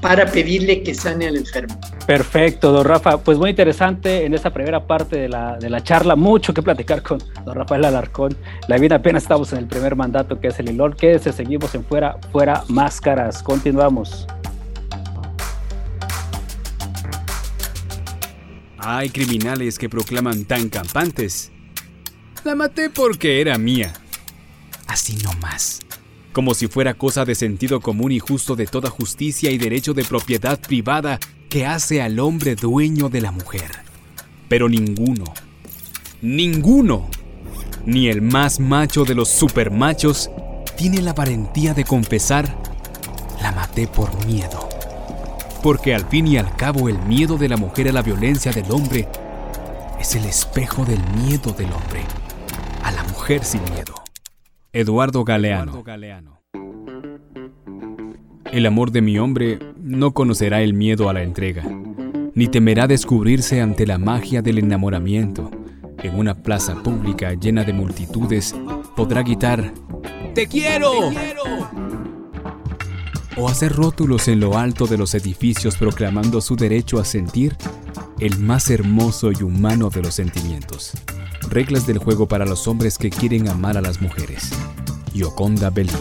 para 0.03 0.27
pedirle 0.27 0.83
que 0.83 0.95
sane 0.95 1.29
al 1.29 1.37
enfermo. 1.37 1.81
Perfecto, 2.07 2.73
don 2.73 2.85
Rafa. 2.85 3.19
Pues 3.19 3.39
muy 3.39 3.51
interesante 3.51 4.27
en 4.27 4.35
esta 4.35 4.53
primera 4.53 4.85
parte 4.85 5.17
de 5.17 5.29
la, 5.29 5.57
de 5.57 5.71
la 5.71 5.83
charla. 5.83 6.17
Mucho 6.17 6.53
que 6.53 6.61
platicar 6.61 7.03
con 7.03 7.23
don 7.45 7.55
Rafael 7.55 7.85
Alarcón. 7.85 8.37
La 8.67 8.77
vida 8.79 8.97
apenas 8.97 9.23
estamos 9.23 9.53
en 9.53 9.61
el 9.61 9.69
primer 9.69 9.95
mandato 9.95 10.41
que 10.41 10.49
es 10.49 10.59
el 10.59 10.71
ILOR. 10.71 10.97
Quédese, 10.97 11.33
seguimos 11.33 11.75
en 11.77 11.85
Fuera, 11.85 12.19
Fuera 12.33 12.65
Máscaras. 12.69 13.45
Continuamos. 13.45 14.27
Hay 18.79 19.09
criminales 19.11 19.79
que 19.79 19.89
proclaman 19.89 20.45
tan 20.47 20.69
campantes. 20.69 21.53
La 22.43 22.57
maté 22.57 22.91
porque 22.91 23.41
era 23.41 23.57
mía. 23.57 23.93
Así 24.89 25.17
no 25.23 25.33
más 25.35 25.79
como 26.33 26.55
si 26.55 26.67
fuera 26.67 26.95
cosa 26.95 27.25
de 27.25 27.35
sentido 27.35 27.81
común 27.81 28.13
y 28.13 28.19
justo 28.19 28.57
de 28.57 28.67
toda 28.67 28.91
justicia 28.91 29.51
y 29.51 29.59
derecho 29.59 29.95
de 29.95 30.05
propiedad 30.05 30.59
privada 30.59 31.19
que 31.49 31.67
hace 31.67 32.01
al 32.01 32.19
hombre 32.19 32.55
dueño 32.55 33.09
de 33.09 33.21
la 33.21 33.31
mujer. 33.31 33.71
Pero 34.49 34.69
ninguno, 34.69 35.25
ninguno, 36.23 37.09
ni 37.85 38.09
el 38.09 38.23
más 38.23 38.61
macho 38.61 39.05
de 39.05 39.15
los 39.15 39.29
supermachos, 39.29 40.31
tiene 40.77 41.03
la 41.03 41.13
valentía 41.13 41.75
de 41.75 41.85
confesar, 41.85 42.57
la 43.41 43.53
maté 43.53 43.87
por 43.87 44.25
miedo. 44.27 44.69
Porque 45.63 45.95
al 45.95 46.09
fin 46.09 46.27
y 46.27 46.39
al 46.39 46.57
cabo 46.57 46.89
el 46.89 46.99
miedo 47.01 47.37
de 47.37 47.49
la 47.49 47.57
mujer 47.57 47.89
a 47.89 47.93
la 47.93 48.03
violencia 48.03 48.53
del 48.53 48.71
hombre 48.73 49.07
es 50.01 50.15
el 50.17 50.25
espejo 50.25 50.85
del 50.85 51.01
miedo 51.15 51.53
del 51.53 51.73
hombre 51.73 52.03
a 52.83 52.91
la 52.91 53.05
mujer 53.05 53.45
sin 53.45 53.63
miedo. 53.73 54.02
Eduardo 54.75 55.23
Galeano. 55.23 55.85
El 58.51 58.65
amor 58.65 58.91
de 58.91 59.03
mi 59.03 59.19
hombre 59.19 59.59
no 59.77 60.13
conocerá 60.13 60.63
el 60.63 60.73
miedo 60.73 61.11
a 61.11 61.13
la 61.13 61.23
entrega, 61.23 61.63
ni 62.35 62.49
temerá 62.49 62.87
descubrirse 62.87 63.61
ante 63.61 63.87
la 63.87 63.99
magia 63.99 64.41
del 64.41 64.57
enamoramiento. 64.57 65.51
En 66.03 66.19
una 66.19 66.43
plaza 66.43 66.83
pública 66.83 67.35
llena 67.35 67.65
de 67.65 67.75
multitudes 67.75 68.57
podrá 68.97 69.23
gritar 69.23 69.75
¡Te 70.35 70.47
quiero! 70.47 71.11
¡Te 71.11 71.17
quiero! 71.17 71.43
O 73.37 73.49
hacer 73.51 73.73
rótulos 73.73 74.27
en 74.29 74.41
lo 74.41 74.57
alto 74.57 74.87
de 74.87 74.97
los 74.97 75.15
edificios 75.15 75.77
proclamando 75.77 76.41
su 76.41 76.57
derecho 76.57 76.99
a 76.99 77.05
sentir 77.05 77.59
el 78.21 78.39
más 78.39 78.71
hermoso 78.71 79.33
y 79.33 79.43
humano 79.43 79.91
de 79.91 80.01
los 80.01 80.15
sentimientos. 80.15 80.95
Reglas 81.53 81.87
del 81.87 81.99
juego 81.99 82.27
para 82.27 82.47
los 82.47 82.67
hombres 82.67 82.97
que 82.97 83.11
quieren 83.11 83.47
amar 83.47 83.77
a 83.77 83.83
las 83.83 84.01
mujeres. 84.01 84.53
Yoconda 85.13 85.69
Belli. 85.69 85.93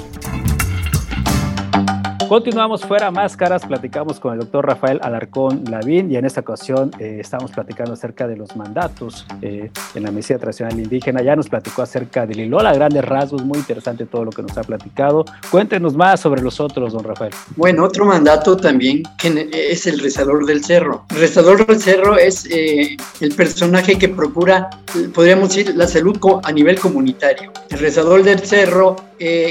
Continuamos 2.32 2.86
fuera 2.86 3.12
máscaras, 3.12 3.66
platicamos 3.66 4.18
con 4.18 4.32
el 4.32 4.40
doctor 4.40 4.66
Rafael 4.66 5.02
Alarcón 5.04 5.66
Lavín 5.70 6.10
y 6.10 6.16
en 6.16 6.24
esta 6.24 6.40
ocasión 6.40 6.90
eh, 6.98 7.18
estamos 7.20 7.52
platicando 7.52 7.92
acerca 7.92 8.26
de 8.26 8.38
los 8.38 8.56
mandatos 8.56 9.26
eh, 9.42 9.70
en 9.96 10.04
la 10.04 10.12
Mesía 10.12 10.40
Tradicional 10.40 10.80
Indígena. 10.80 11.22
Ya 11.22 11.36
nos 11.36 11.50
platicó 11.50 11.82
acerca 11.82 12.26
del 12.26 12.38
Lilola, 12.38 12.74
grandes 12.74 13.04
rasgos, 13.04 13.44
muy 13.44 13.58
interesante 13.58 14.06
todo 14.06 14.24
lo 14.24 14.32
que 14.32 14.44
nos 14.44 14.58
ha 14.58 14.64
platicado. 14.64 15.26
Cuéntenos 15.50 15.94
más 15.98 16.22
sobre 16.22 16.42
los 16.42 16.62
otros, 16.62 16.94
don 16.94 17.04
Rafael. 17.04 17.34
Bueno, 17.58 17.84
otro 17.84 18.06
mandato 18.06 18.56
también 18.56 19.04
que 19.18 19.50
es 19.52 19.86
el 19.86 20.00
rezador 20.00 20.46
del 20.46 20.64
cerro. 20.64 21.04
El 21.10 21.18
rezador 21.18 21.68
del 21.68 21.82
cerro 21.82 22.18
es 22.18 22.46
eh, 22.50 22.96
el 23.20 23.36
personaje 23.36 23.98
que 23.98 24.08
procura, 24.08 24.70
podríamos 25.14 25.50
decir, 25.50 25.76
la 25.76 25.86
salud 25.86 26.18
a 26.44 26.52
nivel 26.54 26.80
comunitario. 26.80 27.52
El 27.70 27.80
rezador 27.80 28.24
del 28.24 28.40
cerro 28.40 28.96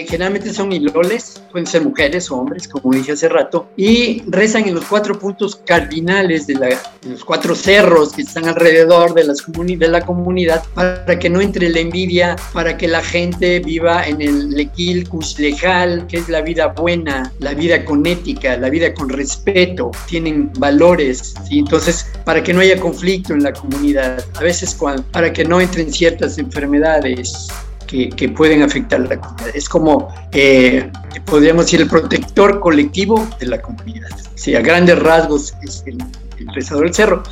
generalmente 0.08 0.52
son 0.52 0.72
iloles, 0.72 1.40
pueden 1.52 1.66
ser 1.66 1.84
mujeres 1.84 2.30
o 2.30 2.36
hombres 2.36 2.66
como 2.66 2.92
dije 2.92 3.12
hace 3.12 3.28
rato, 3.28 3.68
y 3.76 4.22
rezan 4.26 4.66
en 4.66 4.74
los 4.74 4.84
cuatro 4.84 5.18
puntos 5.18 5.56
cardinales 5.64 6.46
de, 6.46 6.76
los 7.08 7.24
cuatro 7.24 7.54
cerros 7.54 8.12
que 8.12 8.22
están 8.22 8.48
alrededor 8.48 9.14
de, 9.14 9.24
las 9.24 9.44
de 9.46 9.88
la 9.88 10.00
comunidad 10.00 10.64
para 10.74 11.18
que 11.18 11.30
no 11.30 11.40
entre 11.40 11.68
la 11.68 11.80
envidia, 11.80 12.36
para 12.52 12.76
que 12.76 12.88
la 12.88 13.02
gente 13.02 13.60
viva 13.60 14.06
en 14.06 14.20
el 14.20 14.50
lequil 14.50 15.08
kuslejal, 15.08 16.06
que 16.08 16.18
es 16.18 16.28
la 16.28 16.42
vida 16.42 16.68
buena, 16.68 17.32
la 17.38 17.54
vida 17.54 17.84
con 17.84 18.04
ética, 18.06 18.56
la 18.56 18.70
vida 18.70 18.92
con 18.92 19.08
respeto, 19.08 19.92
tienen 20.08 20.52
valores, 20.58 21.34
¿sí? 21.48 21.60
entonces 21.60 22.06
para 22.24 22.42
que 22.42 22.52
no 22.52 22.60
haya 22.60 22.78
conflicto 22.80 23.34
en 23.34 23.44
la 23.44 23.52
comunidad, 23.52 24.24
a 24.34 24.42
veces 24.42 24.76
para 25.12 25.32
que 25.32 25.44
no 25.44 25.60
entren 25.60 25.92
ciertas 25.92 26.38
enfermedades 26.38 27.48
que, 27.90 28.28
pueden 28.28 28.62
afectar 28.62 29.00
a 29.00 29.04
la 29.04 29.20
comunidad. 29.20 29.50
Es 29.54 29.68
como, 29.68 30.14
eh, 30.32 30.90
podríamos 31.24 31.66
decir, 31.66 31.80
el 31.80 31.88
protector 31.88 32.60
colectivo 32.60 33.26
de 33.38 33.46
la 33.46 33.60
comunidad. 33.60 34.08
Sí, 34.34 34.54
a 34.54 34.60
grandes 34.60 34.98
rasgos 34.98 35.54
es 35.62 35.82
el, 35.86 35.98
el 36.38 36.54
rezador 36.54 36.84
del 36.84 36.94
cerro. 36.94 37.22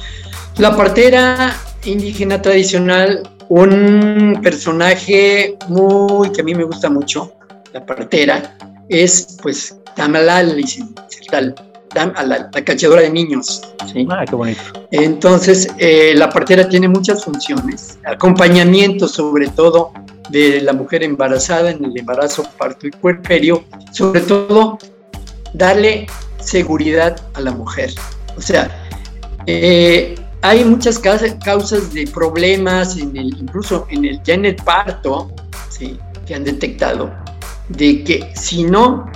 La 0.57 0.77
partera 0.77 1.57
indígena 1.85 2.43
tradicional, 2.43 3.29
un 3.49 4.41
personaje 4.43 5.57
muy 5.69 6.31
que 6.33 6.41
a 6.41 6.45
mí 6.45 6.55
me 6.55 6.65
gusta 6.65 6.91
mucho, 6.91 7.33
la 7.73 7.87
partera, 7.87 8.57
es 8.89 9.39
pues 9.43 9.77
Tamalal, 9.95 10.57
tal, 11.31 11.55
la, 11.95 12.51
la 12.53 12.65
cachadora 12.65 13.03
de 13.03 13.11
niños. 13.11 13.63
¿sí? 13.93 14.07
Ah, 14.11 14.25
qué 14.29 14.35
bonito. 14.35 14.61
Entonces, 14.91 15.69
eh, 15.79 16.15
la 16.17 16.31
partera 16.31 16.69
tiene 16.69 16.89
muchas 16.89 17.25
funciones, 17.25 17.99
acompañamiento 18.05 19.09
sobre 19.09 19.49
todo 19.49 19.93
de 20.31 20.61
la 20.61 20.73
mujer 20.73 21.03
embarazada 21.03 21.71
en 21.71 21.85
el 21.85 21.99
embarazo, 21.99 22.45
parto 22.59 22.87
y 22.87 22.91
puerperio, 22.91 23.65
sobre 23.93 24.21
todo 24.21 24.79
darle 25.55 26.07
seguridad 26.41 27.21
a 27.35 27.41
la 27.41 27.53
mujer. 27.53 27.93
O 28.37 28.41
sea, 28.41 28.71
eh, 29.47 30.15
hay 30.43 30.65
muchas 30.65 30.99
causas 30.99 31.93
de 31.93 32.07
problemas, 32.07 32.97
incluso 32.97 33.87
en 33.91 34.05
el, 34.05 34.23
ya 34.23 34.35
en 34.35 34.45
el 34.45 34.57
parto, 34.57 35.33
¿sí? 35.69 35.99
que 36.27 36.35
han 36.35 36.45
detectado, 36.45 37.11
de 37.69 38.05
que 38.05 38.31
si 38.35 38.65
no 38.65 39.11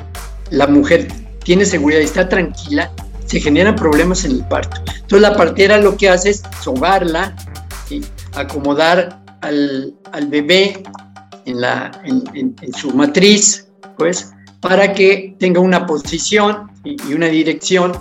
la 0.50 0.66
mujer 0.66 1.08
tiene 1.44 1.64
seguridad 1.64 2.00
y 2.00 2.04
está 2.04 2.28
tranquila, 2.28 2.90
se 3.26 3.40
generan 3.40 3.76
problemas 3.76 4.24
en 4.24 4.32
el 4.32 4.44
parto. 4.48 4.80
Entonces 4.86 5.20
la 5.20 5.36
partera 5.36 5.78
lo 5.78 5.96
que 5.96 6.08
hace 6.08 6.30
es 6.30 6.42
sobarla, 6.60 7.36
acomodar 8.34 9.21
al, 9.42 9.94
al 10.12 10.26
bebé 10.28 10.82
en, 11.44 11.60
la, 11.60 11.90
en, 12.04 12.74
su 12.74 12.90
matriz, 12.92 13.68
pues, 13.98 14.32
para 14.60 14.94
que 14.94 15.36
tenga 15.38 15.60
una 15.60 15.86
posición 15.86 16.70
y, 16.84 17.12
una 17.12 17.26
dirección 17.26 17.92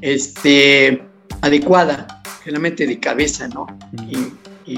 este, 0.00 1.02
adecuada, 1.40 2.22
generalmente 2.42 2.86
de 2.86 2.98
cabeza, 3.00 3.48
¿no? 3.48 3.66
Y, 4.08 4.34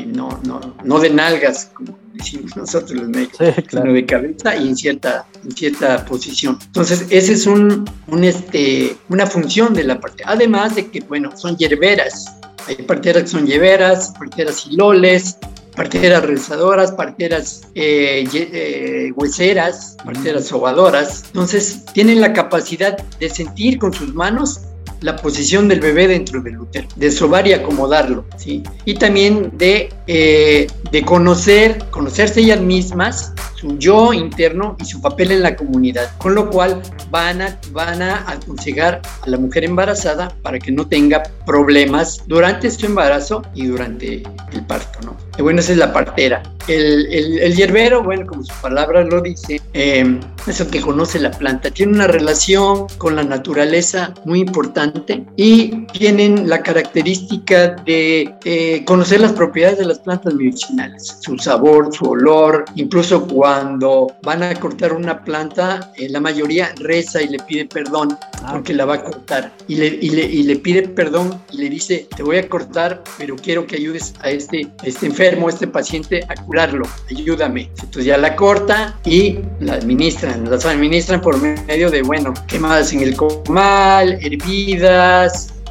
no, 0.07 0.40
no, 0.45 0.75
no 0.85 0.99
de 1.00 1.11
nalgas, 1.11 1.71
como 1.75 1.99
decimos 2.14 2.57
nosotros 2.57 2.92
los 2.92 3.09
médicos, 3.11 3.47
sino 3.69 3.92
de 3.92 4.07
cabeza 4.07 4.57
y 4.57 4.69
en 4.69 4.75
cierta, 4.75 5.26
en 5.45 5.50
cierta 5.50 6.02
posición. 6.07 6.59
Entonces, 6.64 7.07
esa 7.11 7.33
es 7.33 7.47
un, 7.47 7.85
un, 8.07 8.25
este, 8.25 8.97
una 9.11 9.26
función 9.26 9.75
de 9.75 9.85
la 9.85 10.00
parte. 10.00 10.23
Además 10.25 10.76
de 10.76 10.87
que, 10.87 11.00
bueno, 11.00 11.37
son 11.37 11.59
hierberas. 11.59 12.38
Hay 12.66 12.76
parteras 12.76 13.25
que 13.25 13.28
son 13.28 13.47
hierberas, 13.47 14.14
parteras 14.19 14.66
hiloles, 14.66 15.37
parteras 15.75 16.25
rezadoras, 16.25 16.93
parteras 16.93 17.62
eh, 17.75 18.25
eh, 18.33 19.12
hueseras, 19.14 19.97
parteras 20.05 20.47
sobadoras. 20.47 21.25
Entonces 21.29 21.85
tienen 21.93 22.21
la 22.21 22.33
capacidad 22.33 22.97
de 22.97 23.31
sentir 23.31 23.79
con 23.79 23.93
sus 23.93 24.14
manos 24.14 24.61
la 25.02 25.16
posición 25.16 25.68
del 25.68 25.80
bebé 25.80 26.09
dentro 26.09 26.40
del 26.40 26.59
útero, 26.59 26.88
de 26.97 27.11
sobar 27.11 27.47
y 27.47 27.52
acomodarlo, 27.52 28.25
¿sí? 28.37 28.62
Y 28.85 28.94
también 28.94 29.50
de, 29.54 29.92
eh, 30.06 30.66
de 30.90 31.02
conocer, 31.04 31.85
conocerse 31.90 32.40
ellas 32.40 32.61
mismas, 32.61 33.32
su 33.56 33.78
yo 33.78 34.12
interno 34.12 34.76
y 34.80 34.85
su 34.85 35.00
papel 35.00 35.32
en 35.32 35.42
la 35.42 35.56
comunidad, 35.56 36.11
con 36.18 36.35
lo 36.35 36.50
cual 36.50 36.82
van 37.11 37.42
a, 37.42 37.59
van 37.73 38.02
a 38.02 38.30
aconsejar 38.30 39.02
a 39.23 39.28
la 39.28 39.38
mujer 39.38 39.64
embarazada 39.64 40.35
para 40.42 40.59
que 40.59 40.73
no 40.73 40.87
tenga 40.87 41.23
problemas 41.47 42.23
durante 42.26 42.71
su 42.71 42.87
embarazo 42.87 43.42
y 43.54 43.66
durante 43.66 44.23
el 44.52 44.66
parto, 44.66 45.00
¿no? 45.04 45.16
Y 45.38 45.42
bueno, 45.42 45.61
esa 45.61 45.73
es 45.73 45.78
la 45.78 45.92
partera. 45.92 46.42
el, 46.68 47.54
hierbero, 47.54 48.02
bueno, 48.02 48.26
como 48.26 48.44
su 48.44 48.54
palabra 48.61 49.02
lo 49.04 49.21
dice, 49.21 49.61
eh, 49.73 50.21
es 50.47 50.61
el 50.61 50.66
que 50.68 50.80
conoce 50.80 51.18
la 51.18 51.30
planta. 51.30 51.71
Tiene 51.71 51.92
una 51.92 52.06
relación 52.06 52.87
con 52.99 53.16
la 53.16 53.23
naturaleza 53.23 54.12
muy 54.25 54.40
importante 54.40 54.91
y 55.37 55.87
tienen 55.92 56.49
la 56.49 56.62
característica 56.62 57.76
de 57.84 58.34
eh, 58.44 58.84
conocer 58.84 59.20
las 59.20 59.32
propiedades 59.32 59.78
de 59.78 59.87
las 59.87 59.99
plantas 60.00 60.34
medicinales, 60.34 61.18
su 61.20 61.38
sabor, 61.38 61.94
su 61.94 62.04
olor. 62.04 62.64
Incluso 62.76 63.26
cuando 63.26 64.08
van 64.22 64.42
a 64.42 64.54
cortar 64.54 64.92
una 64.92 65.25
planta, 65.25 65.92
eh, 65.96 66.08
la 66.08 66.20
mayoría 66.20 66.72
reza 66.76 67.22
y 67.22 67.28
le 67.28 67.38
pide 67.40 67.66
perdón 67.66 68.18
ah, 68.42 68.52
porque 68.52 68.75
la 68.75 68.84
va 68.84 68.94
a 68.94 69.04
cortar. 69.04 69.52
Y 69.68 69.76
le, 69.76 69.87
y 69.87 70.11
le, 70.11 70.22
y 70.25 70.42
le 70.42 70.56
pide 70.56 70.88
perdón 70.88 71.40
y 71.52 71.58
le 71.58 71.70
dice, 71.70 72.08
te 72.14 72.22
voy 72.22 72.37
a 72.37 72.49
cortar, 72.49 73.02
pero 73.18 73.37
quiero 73.37 73.66
que 73.66 73.76
ayudes 73.76 74.14
a 74.20 74.30
este, 74.30 74.68
este 74.82 75.06
enfermo, 75.06 75.49
a 75.49 75.50
este 75.50 75.66
paciente 75.66 76.25
a 76.28 76.34
curarlo, 76.44 76.87
ayúdame. 77.11 77.70
Entonces 77.76 78.04
ya 78.04 78.18
la 78.18 78.37
corta 78.37 78.99
y 79.04 79.38
la 79.61 79.75
administran, 79.75 80.50
las 80.50 80.66
administran 80.66 81.20
por 81.20 81.40
medio 81.40 81.90
de, 81.90 82.02
bueno, 82.02 82.34
quemadas 82.46 82.92
en 82.92 83.00
el 83.00 83.16
comal, 83.16 84.18
hervidas, 84.20 84.81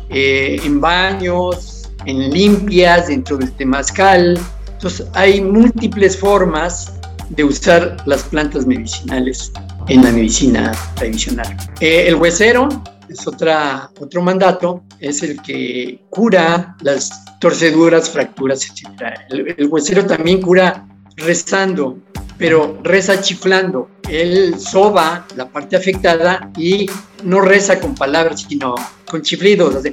eh, 0.10 0.60
en 0.64 0.82
baños, 0.82 1.90
en 2.06 2.32
limpias, 2.32 3.08
dentro 3.08 3.38
del 3.38 3.52
temazcal. 3.54 4.40
Entonces 4.74 5.08
hay 5.14 5.42
múltiples 5.42 6.18
formas 6.18 6.94
de 7.30 7.44
usar 7.44 7.98
las 8.06 8.24
plantas 8.24 8.66
medicinales 8.66 9.52
en 9.88 10.04
la 10.04 10.12
medicina 10.12 10.72
tradicional. 10.96 11.58
Eh, 11.80 12.06
el 12.08 12.16
huesero 12.16 12.68
es 13.10 13.28
otra, 13.28 13.90
otro 14.00 14.22
mandato, 14.22 14.84
es 15.00 15.24
el 15.24 15.42
que 15.42 16.02
cura 16.10 16.76
las 16.82 17.10
torceduras, 17.40 18.10
fracturas, 18.10 18.66
etc. 18.66 19.14
El, 19.30 19.68
huesero 19.68 20.06
también 20.06 20.42
cura 20.42 20.88
rezando, 21.18 22.00
pero 22.38 22.80
reza 22.84 23.22
chiflando. 23.22 23.90
Él 24.10 24.56
soba 24.60 25.26
la 25.36 25.50
parte 25.50 25.76
afectada 25.76 26.52
y 26.58 26.90
no 27.24 27.42
reza 27.42 27.80
con 27.80 27.96
palabras, 27.96 28.46
sino 28.48 28.76
con 29.12 29.22
chiflidos. 29.22 29.84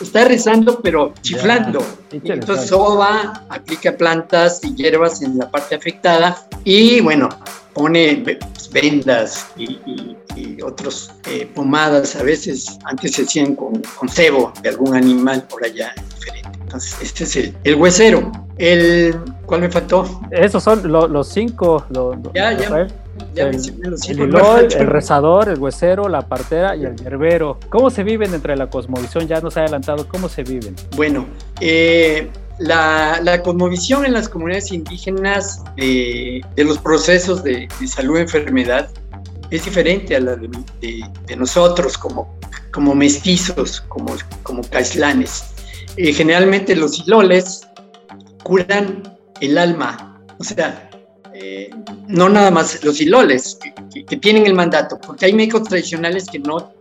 Está 0.00 0.24
rezando, 0.24 0.80
pero 0.82 1.14
chiflando. 1.22 1.84
Entonces 2.10 2.68
soba, 2.68 3.44
aplica 3.48 3.96
plantas 3.96 4.60
y 4.64 4.74
hierbas 4.74 5.22
en 5.22 5.38
la 5.38 5.48
parte 5.48 5.76
afectada 5.76 6.36
y 6.64 7.00
bueno, 7.00 7.28
pone 7.72 8.24
vendas 8.72 9.46
y, 9.56 9.78
y, 9.86 10.62
otros 10.62 11.12
eh, 11.26 11.48
pomadas, 11.54 12.16
a 12.16 12.22
veces 12.22 12.78
antes 12.84 13.12
se 13.12 13.22
hacían 13.22 13.54
con, 13.54 13.80
con, 13.96 14.08
cebo 14.08 14.52
de 14.62 14.70
algún 14.70 14.94
animal 14.94 15.46
por 15.48 15.64
allá 15.64 15.94
diferente. 16.14 16.58
Entonces, 16.60 16.96
este 17.00 17.24
es 17.24 17.36
el, 17.36 17.56
el 17.64 17.74
huesero. 17.76 18.30
El, 18.58 19.16
¿Cuál 19.46 19.62
me 19.62 19.70
faltó? 19.70 20.20
Esos 20.30 20.62
son 20.62 20.90
los 20.90 21.28
cinco. 21.28 21.84
ya, 22.34 22.52
ya. 22.52 22.88
Ya 23.34 23.44
el, 23.44 23.56
el, 23.56 24.72
el 24.72 24.86
rezador, 24.86 25.48
el 25.48 25.58
huesero, 25.58 26.08
la 26.08 26.22
partera 26.22 26.76
y 26.76 26.84
el 26.84 26.96
hierbero. 26.96 27.58
¿Cómo 27.68 27.90
se 27.90 28.02
viven 28.02 28.34
entre 28.34 28.56
la 28.56 28.68
cosmovisión? 28.68 29.26
Ya 29.26 29.40
nos 29.40 29.56
ha 29.56 29.60
adelantado, 29.60 30.06
¿cómo 30.08 30.28
se 30.28 30.42
viven? 30.42 30.74
Bueno, 30.96 31.26
eh, 31.60 32.30
la, 32.58 33.20
la, 33.22 33.42
cosmovisión 33.42 34.04
en 34.04 34.12
las 34.12 34.28
comunidades 34.28 34.72
indígenas 34.72 35.62
de, 35.76 36.44
de 36.56 36.64
los 36.64 36.78
procesos 36.78 37.42
de, 37.44 37.68
de 37.80 37.86
salud-enfermedad 37.86 38.88
es 39.50 39.64
diferente 39.64 40.16
a 40.16 40.20
la 40.20 40.36
de, 40.36 40.48
de, 41.26 41.36
nosotros 41.36 41.96
como, 41.96 42.38
como 42.72 42.94
mestizos, 42.94 43.80
como, 43.82 44.14
como 44.42 44.62
caislanes. 44.62 45.44
Eh, 45.96 46.12
generalmente 46.12 46.76
los 46.76 46.98
iloles 47.00 47.66
curan 48.42 49.02
el 49.40 49.56
alma, 49.56 50.20
o 50.38 50.44
sea, 50.44 50.87
eh, 51.40 51.70
no 52.08 52.28
nada 52.28 52.50
más 52.50 52.82
los 52.82 53.00
iloles 53.00 53.58
que, 53.92 54.16
tienen 54.16 54.44
el 54.46 54.54
mandato, 54.54 54.98
porque 55.00 55.26
hay 55.26 55.32
médicos 55.32 55.64
tradicionales 55.64 56.26
que 56.26 56.40
no 56.40 56.72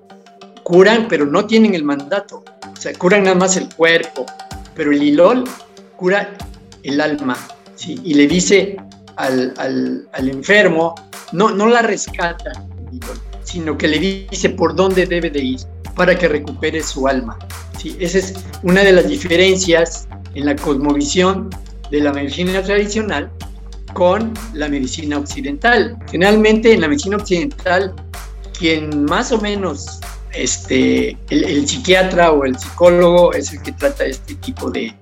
curan, 0.63 1.07
pero 1.07 1.27
no 1.27 1.45
tienen 1.45 1.75
el 1.75 1.83
mandato, 1.83 2.43
o 2.71 2.75
sea, 2.75 2.91
curan 2.93 3.23
nada 3.23 3.35
más 3.35 3.55
el 3.55 3.71
cuerpo, 3.75 4.25
pero 4.75 4.91
el 4.91 5.03
ilol 5.03 5.43
cura 5.95 6.35
el 6.81 6.99
alma, 7.01 7.37
y 7.85 8.13
le 8.15 8.27
dice 8.27 8.77
al 9.15 10.07
enfermo, 10.15 10.95
no, 11.33 11.51
no 11.51 11.67
la 11.67 11.83
rescata, 11.83 12.51
sino 13.43 13.77
que 13.77 13.87
le 13.87 13.99
dice 13.99 14.49
por 14.49 14.75
dónde 14.75 15.05
debe 15.05 15.29
de 15.29 15.39
ir 15.39 15.59
para 15.95 16.17
que 16.17 16.27
recupere 16.27 16.81
su 16.81 17.07
alma. 17.07 17.37
¿sí? 17.77 17.95
Esa 17.99 18.17
es 18.17 18.33
una 18.63 18.83
de 18.83 18.91
las 18.91 19.07
diferencias 19.07 20.07
en 20.33 20.45
la 20.45 20.55
cosmovisión 20.55 21.49
de 21.91 22.01
la 22.01 22.11
medicina 22.11 22.61
tradicional 22.63 23.31
con 23.97 24.31
la 24.53 24.69
medicina 24.69 25.17
occidental. 25.17 25.97
Generalmente 26.11 26.71
en 26.71 26.81
la 26.81 26.87
medicina 26.87 27.17
occidental, 27.17 27.95
quien 28.59 29.05
más 29.05 29.31
o 29.31 29.41
menos 29.41 29.99
este, 30.33 31.17
el, 31.31 31.67
psiquiatra 31.67 32.31
o 32.31 32.45
el 32.45 32.55
psicólogo 32.59 33.33
es 33.33 33.51
el 33.53 33.63
que 33.63 33.71
trata 33.71 34.05
este 34.05 34.35
tipo 34.35 34.69
de, 34.69 34.93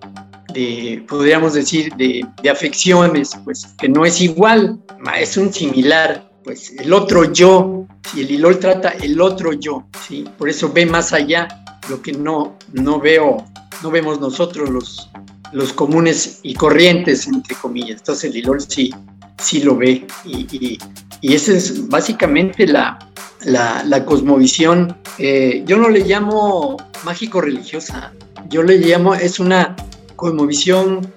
de 0.53 1.03
podríamos 1.09 1.55
decir, 1.55 1.93
de, 1.97 2.25
de, 2.41 2.49
afecciones, 2.49 3.31
pues 3.43 3.65
que 3.77 3.89
no 3.89 4.05
es 4.05 4.21
igual, 4.21 4.79
es 5.19 5.35
un 5.35 5.51
similar, 5.51 6.31
pues 6.45 6.71
el 6.79 6.93
otro 6.93 7.33
yo, 7.33 7.85
si 8.13 8.21
el 8.21 8.31
Ilol 8.31 8.59
trata 8.59 8.91
el 8.91 9.19
otro 9.19 9.51
yo, 9.51 9.89
¿sí? 10.07 10.23
por 10.37 10.47
eso 10.47 10.71
ve 10.71 10.85
más 10.85 11.11
allá 11.11 11.49
lo 11.89 12.01
que 12.01 12.13
no, 12.13 12.57
no 12.71 13.01
veo, 13.01 13.43
no 13.83 13.91
vemos 13.91 14.21
nosotros 14.21 14.69
los, 14.69 15.09
los 15.55 15.71
comunes 15.71 16.39
y 16.43 16.53
corrientes, 16.53 17.27
entre 17.27 17.55
comillas. 17.55 17.99
Entonces 17.99 18.29
el 18.29 18.37
Ilol 18.37 18.59
sí, 18.59 18.93
sí 19.41 19.63
lo 19.63 19.77
ve 19.77 20.05
y, 20.25 20.47
y, 20.51 20.77
y 21.21 21.33
esa 21.33 21.53
es 21.53 21.87
básicamente 21.87 22.67
la, 22.67 22.99
la, 23.45 23.81
la 23.85 24.03
cosmovisión. 24.03 24.97
Eh, 25.17 25.63
yo 25.65 25.77
no 25.77 25.87
le 25.87 26.01
llamo 26.01 26.75
mágico-religiosa, 27.05 28.11
yo 28.49 28.63
le 28.63 28.79
llamo, 28.79 29.15
es 29.15 29.39
una 29.39 29.77
cosmovisión 30.17 31.09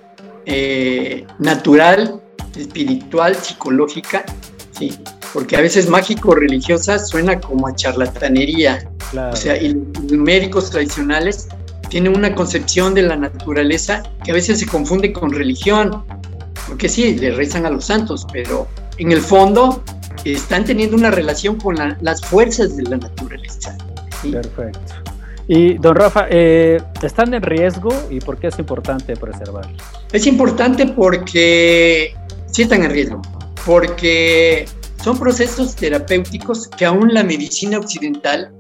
eh, 0.47 1.27
natural, 1.41 2.23
espiritual, 2.57 3.35
psicológica, 3.35 4.25
¿sí? 4.71 4.97
porque 5.33 5.57
a 5.57 5.61
veces 5.61 5.89
mágico-religiosa 5.89 7.01
suena 7.01 7.41
como 7.41 7.67
a 7.67 7.75
charlatanería. 7.75 8.89
Claro. 9.11 9.33
O 9.33 9.37
sea, 9.37 9.61
y 9.61 9.75
los 9.75 10.13
médicos 10.13 10.71
tradicionales 10.71 11.49
tienen 11.89 12.17
una 12.17 12.35
concepción 12.35 12.95
de 12.95 13.03
la 13.03 13.17
naturaleza 13.17 14.03
que 14.25 14.31
a 14.31 14.35
veces 14.35 14.59
se 14.61 14.67
confunde 14.67 15.13
con 15.13 15.33
religión, 15.33 16.05
porque 16.67 16.89
sí, 16.89 17.15
le 17.15 17.31
rezan 17.31 17.67
a 17.67 17.71
los 17.71 17.87
santos, 17.87 18.27
pero 18.33 18.69
en 18.99 19.13
el 19.13 19.21
fondo 19.21 19.83
están 20.25 20.65
teniendo 20.65 20.97
una 20.97 21.11
relación 21.11 21.57
con 21.57 21.77
la, 21.77 21.97
las 22.01 22.21
fuerzas 22.21 22.77
de 22.77 22.83
la 22.85 22.97
naturaleza. 22.97 23.77
¿sí? 24.23 24.33
Perfecto. 24.33 24.81
Y 25.47 25.79
don 25.79 25.97
Rafa, 25.97 26.27
eh, 26.29 26.79
¿están 27.03 27.33
en 27.33 27.43
riesgo 27.43 27.91
y 28.11 28.21
por 28.21 28.39
qué 28.39 28.49
es 28.49 28.59
importante 28.59 29.17
preservarlos? 29.17 29.81
Es 30.13 30.27
importante 30.27 30.87
porque 30.87 32.15
sí 32.51 32.63
están 32.63 32.83
en 32.85 32.91
riesgo, 32.91 33.23
porque 33.65 34.67
son 35.03 35.19
procesos 35.19 35.75
terapéuticos 35.75 36.69
que 36.69 36.85
aún 36.85 37.15
la 37.15 37.25
medicina 37.25 37.79
occidental 37.79 38.53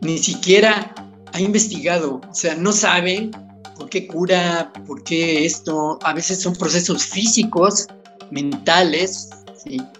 ni 0.00 0.18
siquiera 0.18 0.92
ha 1.36 1.40
investigado, 1.40 2.20
o 2.28 2.34
sea, 2.34 2.54
no 2.54 2.72
sabe 2.72 3.30
por 3.76 3.90
qué 3.90 4.06
cura, 4.06 4.72
por 4.86 5.02
qué 5.04 5.44
esto, 5.44 5.98
a 6.02 6.14
veces 6.14 6.40
son 6.40 6.56
procesos 6.56 7.04
físicos, 7.04 7.86
mentales, 8.30 9.28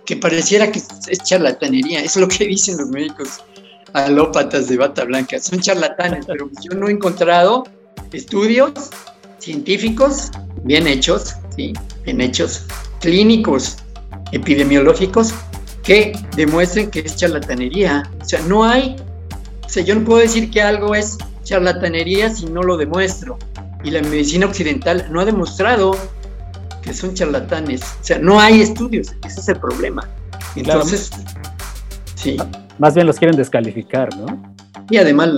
que 0.07 0.17
pareciera 0.17 0.71
que 0.73 0.79
es 0.79 1.19
charlatanería, 1.25 2.01
es 2.01 2.17
lo 2.17 2.27
que 2.27 2.47
dicen 2.49 2.79
los 2.79 2.89
médicos 2.89 3.41
alópatas 3.93 4.69
de 4.69 4.79
bata 4.79 5.05
blanca, 5.05 5.39
son 5.39 5.61
charlatanes, 5.61 6.25
pero 6.27 6.49
yo 6.63 6.77
no 6.77 6.89
he 6.89 6.93
encontrado 6.93 7.65
estudios 8.13 8.73
científicos 9.39 10.31
bien 10.65 10.87
hechos, 10.87 11.35
¿sí? 11.55 11.75
bien 12.05 12.21
hechos, 12.23 12.65
clínicos, 13.01 13.77
epidemiológicos, 14.33 15.35
que 15.83 16.19
demuestren 16.35 16.91
que 16.91 17.01
es 17.01 17.17
charlatanería. 17.17 18.11
O 18.21 18.25
sea, 18.25 18.41
no 18.43 18.65
hay, 18.65 18.97
o 19.67 19.69
sea, 19.69 19.83
yo 19.83 19.97
no 19.97 20.05
puedo 20.05 20.21
decir 20.21 20.49
que 20.51 20.63
algo 20.63 20.95
es 20.95 21.19
charlatanería 21.43 22.31
si 22.31 22.47
no 22.47 22.63
lo 22.63 22.77
demuestro. 22.77 23.37
Y 23.83 23.91
la 23.91 24.01
medicina 24.01 24.47
occidental 24.47 25.07
no 25.11 25.21
ha 25.21 25.25
demostrado 25.25 25.97
que 26.83 26.95
son 26.95 27.15
charlatanes. 27.15 27.83
O 27.83 28.05
sea, 28.05 28.19
no 28.19 28.41
hay 28.41 28.61
estudios, 28.61 29.09
ese 29.25 29.41
es 29.41 29.49
el 29.49 29.59
problema. 29.59 30.09
Entonces, 30.55 31.11
sí. 32.15 32.37
Más 32.79 32.95
bien 32.95 33.07
los 33.07 33.19
quieren 33.19 33.37
descalificar, 33.37 34.17
¿no? 34.17 34.55
Y 34.89 34.99
además, 34.99 35.31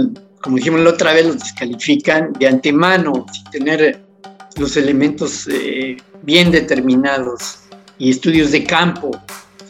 como 0.43 0.57
dijimos 0.57 0.81
la 0.81 0.91
otra 0.91 1.15
vez, 1.15 1.27
los 1.27 1.39
descalifican 1.39 2.33
de 2.35 2.49
antemano, 2.49 3.25
sin 3.33 3.45
tener 3.45 4.05
los 4.57 4.77
elementos 4.77 5.49
eh, 5.51 5.97
bien 6.23 6.51
determinados 6.51 7.61
y 7.99 8.11
estudios 8.11 8.53
de 8.53 8.65
campo. 8.65 9.11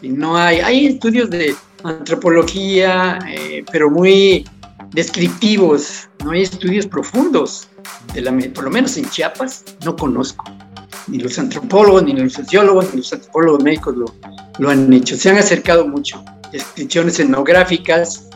Si 0.00 0.08
no 0.08 0.36
hay, 0.36 0.58
hay 0.58 0.86
estudios 0.86 1.30
de 1.30 1.54
antropología, 1.84 3.18
eh, 3.28 3.64
pero 3.70 3.90
muy 3.90 4.44
descriptivos, 4.92 6.08
no 6.24 6.32
hay 6.32 6.42
estudios 6.42 6.86
profundos. 6.86 7.68
de 8.14 8.22
la, 8.22 8.36
por 8.54 8.64
lo 8.64 8.70
menos 8.70 8.96
en 8.96 9.08
Chiapas, 9.08 9.64
no 9.84 9.96
conozco. 9.96 10.44
Ni 11.06 11.18
los 11.18 11.38
antropólogos, 11.38 12.02
ni 12.02 12.12
los 12.12 12.34
sociólogos, 12.34 12.92
ni 12.92 12.98
los 12.98 13.12
antropólogos 13.12 13.62
médicos 13.62 13.96
lo, 13.96 14.14
lo 14.58 14.70
han 14.70 14.92
hecho. 14.92 15.16
Se 15.16 15.30
han 15.30 15.38
acercado 15.38 15.86
mucho. 15.86 16.22
Descripciones 16.52 17.18
etnográficas, 17.20 18.27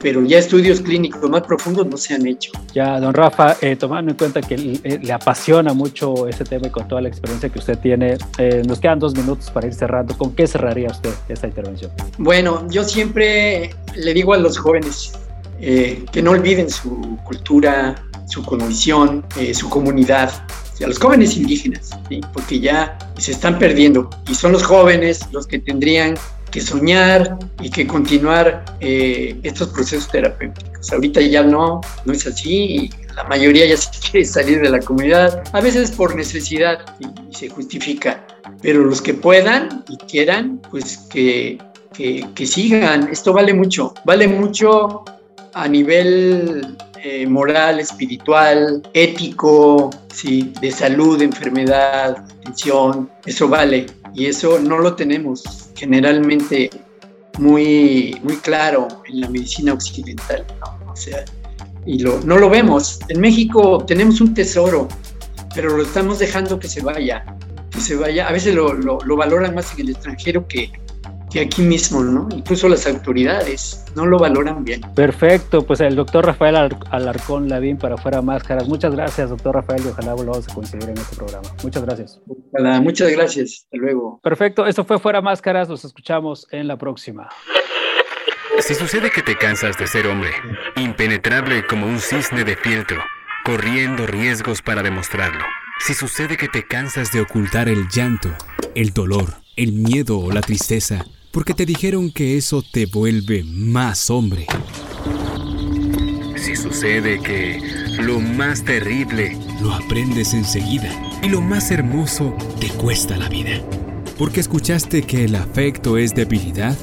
pero 0.00 0.24
ya 0.24 0.38
estudios 0.38 0.80
clínicos 0.80 1.28
más 1.28 1.42
profundos 1.42 1.86
no 1.86 1.96
se 1.96 2.14
han 2.14 2.26
hecho. 2.26 2.52
Ya, 2.74 2.98
don 2.98 3.12
Rafa, 3.12 3.56
eh, 3.60 3.76
tomando 3.76 4.10
en 4.10 4.16
cuenta 4.16 4.40
que 4.40 4.80
eh, 4.82 4.98
le 5.00 5.12
apasiona 5.12 5.74
mucho 5.74 6.26
ese 6.26 6.44
tema 6.44 6.66
y 6.68 6.70
con 6.70 6.88
toda 6.88 7.02
la 7.02 7.08
experiencia 7.08 7.48
que 7.50 7.58
usted 7.58 7.78
tiene, 7.78 8.16
eh, 8.38 8.62
nos 8.66 8.80
quedan 8.80 8.98
dos 8.98 9.14
minutos 9.14 9.50
para 9.50 9.66
ir 9.66 9.74
cerrando. 9.74 10.16
¿Con 10.16 10.34
qué 10.34 10.46
cerraría 10.46 10.88
usted 10.90 11.12
esta 11.28 11.46
intervención? 11.46 11.90
Bueno, 12.18 12.66
yo 12.70 12.82
siempre 12.82 13.74
le 13.94 14.14
digo 14.14 14.32
a 14.32 14.38
los 14.38 14.58
jóvenes 14.58 15.12
que 15.60 16.22
no 16.22 16.30
olviden 16.30 16.70
su 16.70 17.18
cultura, 17.24 17.94
su 18.26 18.42
condición, 18.42 19.22
su 19.52 19.68
comunidad, 19.68 20.32
a 20.82 20.86
los 20.86 20.98
jóvenes 20.98 21.36
indígenas, 21.36 21.90
porque 22.32 22.60
ya 22.60 22.96
se 23.18 23.32
están 23.32 23.58
perdiendo 23.58 24.08
y 24.26 24.34
son 24.34 24.52
los 24.52 24.62
jóvenes 24.62 25.20
los 25.32 25.46
que 25.46 25.58
tendrían 25.58 26.14
que 26.50 26.60
soñar 26.60 27.38
y 27.60 27.70
que 27.70 27.86
continuar 27.86 28.64
eh, 28.80 29.38
estos 29.42 29.68
procesos 29.68 30.08
terapéuticos. 30.08 30.92
Ahorita 30.92 31.20
ya 31.20 31.42
no, 31.42 31.80
no 32.04 32.12
es 32.12 32.26
así 32.26 32.90
la 33.16 33.24
mayoría 33.24 33.66
ya 33.66 33.76
se 33.76 33.90
quiere 34.00 34.24
salir 34.24 34.60
de 34.60 34.70
la 34.70 34.80
comunidad, 34.80 35.42
a 35.52 35.60
veces 35.60 35.90
por 35.90 36.14
necesidad 36.14 36.78
y, 36.98 37.08
se 37.34 37.48
justifica, 37.48 38.26
pero 38.60 38.84
los 38.84 39.00
que 39.00 39.14
puedan 39.14 39.84
y 39.88 39.96
quieran, 39.96 40.60
pues 40.70 40.98
que, 41.10 41.58
que, 41.94 42.26
que 42.34 42.46
sigan. 42.46 43.08
Esto 43.08 43.32
vale 43.32 43.54
mucho, 43.54 43.94
vale 44.04 44.28
mucho 44.28 45.04
a 45.54 45.66
nivel 45.66 46.76
eh, 47.02 47.26
moral, 47.26 47.80
espiritual, 47.80 48.82
ético, 48.94 49.90
¿sí? 50.12 50.52
de 50.60 50.70
salud, 50.70 51.20
enfermedad, 51.22 52.24
atención, 52.40 53.10
eso 53.24 53.48
vale 53.48 53.86
y 54.14 54.26
eso 54.26 54.58
no 54.58 54.78
lo 54.78 54.94
tenemos 54.96 55.70
generalmente 55.74 56.70
muy, 57.38 58.18
muy 58.22 58.36
claro 58.36 58.88
en 59.08 59.20
la 59.20 59.28
medicina 59.28 59.72
occidental, 59.72 60.44
¿no? 60.60 60.92
O 60.92 60.96
sea, 60.96 61.24
y 61.86 62.00
lo, 62.00 62.20
no 62.20 62.36
lo 62.36 62.50
vemos. 62.50 62.98
En 63.08 63.20
México 63.20 63.84
tenemos 63.86 64.20
un 64.20 64.34
tesoro, 64.34 64.88
pero 65.54 65.76
lo 65.76 65.82
estamos 65.82 66.18
dejando 66.18 66.58
que 66.58 66.68
se 66.68 66.82
vaya, 66.82 67.24
que 67.70 67.80
se 67.80 67.96
vaya. 67.96 68.28
A 68.28 68.32
veces 68.32 68.54
lo, 68.54 68.74
lo, 68.74 68.98
lo 69.00 69.16
valoran 69.16 69.54
más 69.54 69.72
en 69.74 69.80
el 69.80 69.90
extranjero 69.90 70.46
que, 70.46 70.70
que 71.30 71.40
aquí 71.40 71.62
mismo, 71.62 72.02
¿no? 72.02 72.28
Incluso 72.34 72.68
las 72.68 72.86
autoridades 72.86 73.84
no 73.94 74.06
lo 74.06 74.18
valoran 74.18 74.64
bien. 74.64 74.80
Perfecto, 74.94 75.62
pues 75.62 75.80
el 75.80 75.94
doctor 75.94 76.26
Rafael 76.26 76.56
Alarcón 76.90 77.48
Lavín 77.48 77.78
para 77.78 77.96
Fuera 77.96 78.20
Máscaras. 78.20 78.68
Muchas 78.68 78.94
gracias, 78.94 79.30
doctor 79.30 79.54
Rafael, 79.54 79.82
y 79.84 79.88
ojalá 79.88 80.14
volvamos 80.14 80.48
a 80.48 80.54
coincidir 80.54 80.90
en 80.90 80.98
este 80.98 81.16
programa. 81.16 81.48
Muchas 81.62 81.84
gracias. 81.84 82.20
muchas 82.82 83.10
gracias. 83.12 83.64
Hasta 83.64 83.76
luego. 83.76 84.20
Perfecto, 84.22 84.66
esto 84.66 84.84
fue 84.84 84.98
Fuera 84.98 85.20
Máscaras. 85.20 85.68
Nos 85.68 85.84
escuchamos 85.84 86.46
en 86.50 86.66
la 86.66 86.76
próxima. 86.76 87.28
Si 88.58 88.74
sucede 88.74 89.10
que 89.10 89.22
te 89.22 89.36
cansas 89.36 89.78
de 89.78 89.86
ser 89.86 90.06
hombre, 90.06 90.30
impenetrable 90.76 91.66
como 91.66 91.86
un 91.86 92.00
cisne 92.00 92.44
de 92.44 92.56
fieltro, 92.56 93.00
corriendo 93.44 94.06
riesgos 94.06 94.60
para 94.60 94.82
demostrarlo. 94.82 95.44
Si 95.78 95.94
sucede 95.94 96.36
que 96.36 96.48
te 96.48 96.66
cansas 96.66 97.10
de 97.12 97.22
ocultar 97.22 97.68
el 97.68 97.88
llanto, 97.88 98.28
el 98.74 98.92
dolor, 98.92 99.34
el 99.56 99.72
miedo 99.72 100.18
o 100.18 100.30
la 100.30 100.42
tristeza, 100.42 101.06
porque 101.30 101.54
te 101.54 101.66
dijeron 101.66 102.10
que 102.10 102.36
eso 102.36 102.62
te 102.62 102.86
vuelve 102.86 103.44
más 103.44 104.10
hombre. 104.10 104.46
Si 106.36 106.56
sucede 106.56 107.20
que 107.20 107.60
lo 108.00 108.20
más 108.20 108.64
terrible 108.64 109.36
lo 109.62 109.72
aprendes 109.72 110.34
enseguida 110.34 110.90
y 111.22 111.28
lo 111.28 111.40
más 111.40 111.70
hermoso 111.70 112.34
te 112.58 112.68
cuesta 112.68 113.16
la 113.16 113.28
vida, 113.28 113.62
porque 114.18 114.40
escuchaste 114.40 115.02
que 115.02 115.24
el 115.24 115.34
afecto 115.34 115.98
es 115.98 116.14
debilidad 116.14 116.76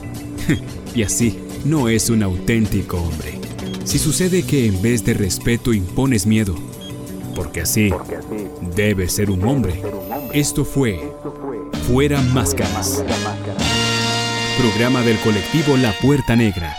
y 0.95 1.03
así 1.03 1.39
no 1.65 1.89
es 1.89 2.09
un 2.09 2.23
auténtico 2.23 2.97
hombre. 2.97 3.39
Si 3.83 3.99
sucede 3.99 4.43
que 4.43 4.67
en 4.67 4.81
vez 4.81 5.03
de 5.03 5.13
respeto 5.13 5.73
impones 5.73 6.25
miedo, 6.25 6.55
porque 7.35 7.61
así 7.61 7.91
debe 8.75 9.07
ser 9.09 9.29
un 9.29 9.43
hombre. 9.45 9.81
Esto 10.33 10.65
fue 10.65 11.13
Fuera 11.87 12.21
Máscaras. 12.21 13.03
Programa 14.57 15.03
del 15.03 15.19
colectivo 15.19 15.77
La 15.77 15.91
Puerta 16.01 16.35
Negra. 16.35 16.75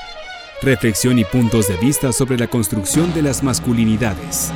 Reflexión 0.62 1.16
y 1.20 1.24
puntos 1.24 1.68
de 1.68 1.76
vista 1.76 2.12
sobre 2.12 2.36
la 2.36 2.48
construcción 2.48 3.14
de 3.14 3.22
las 3.22 3.44
masculinidades. 3.44 4.50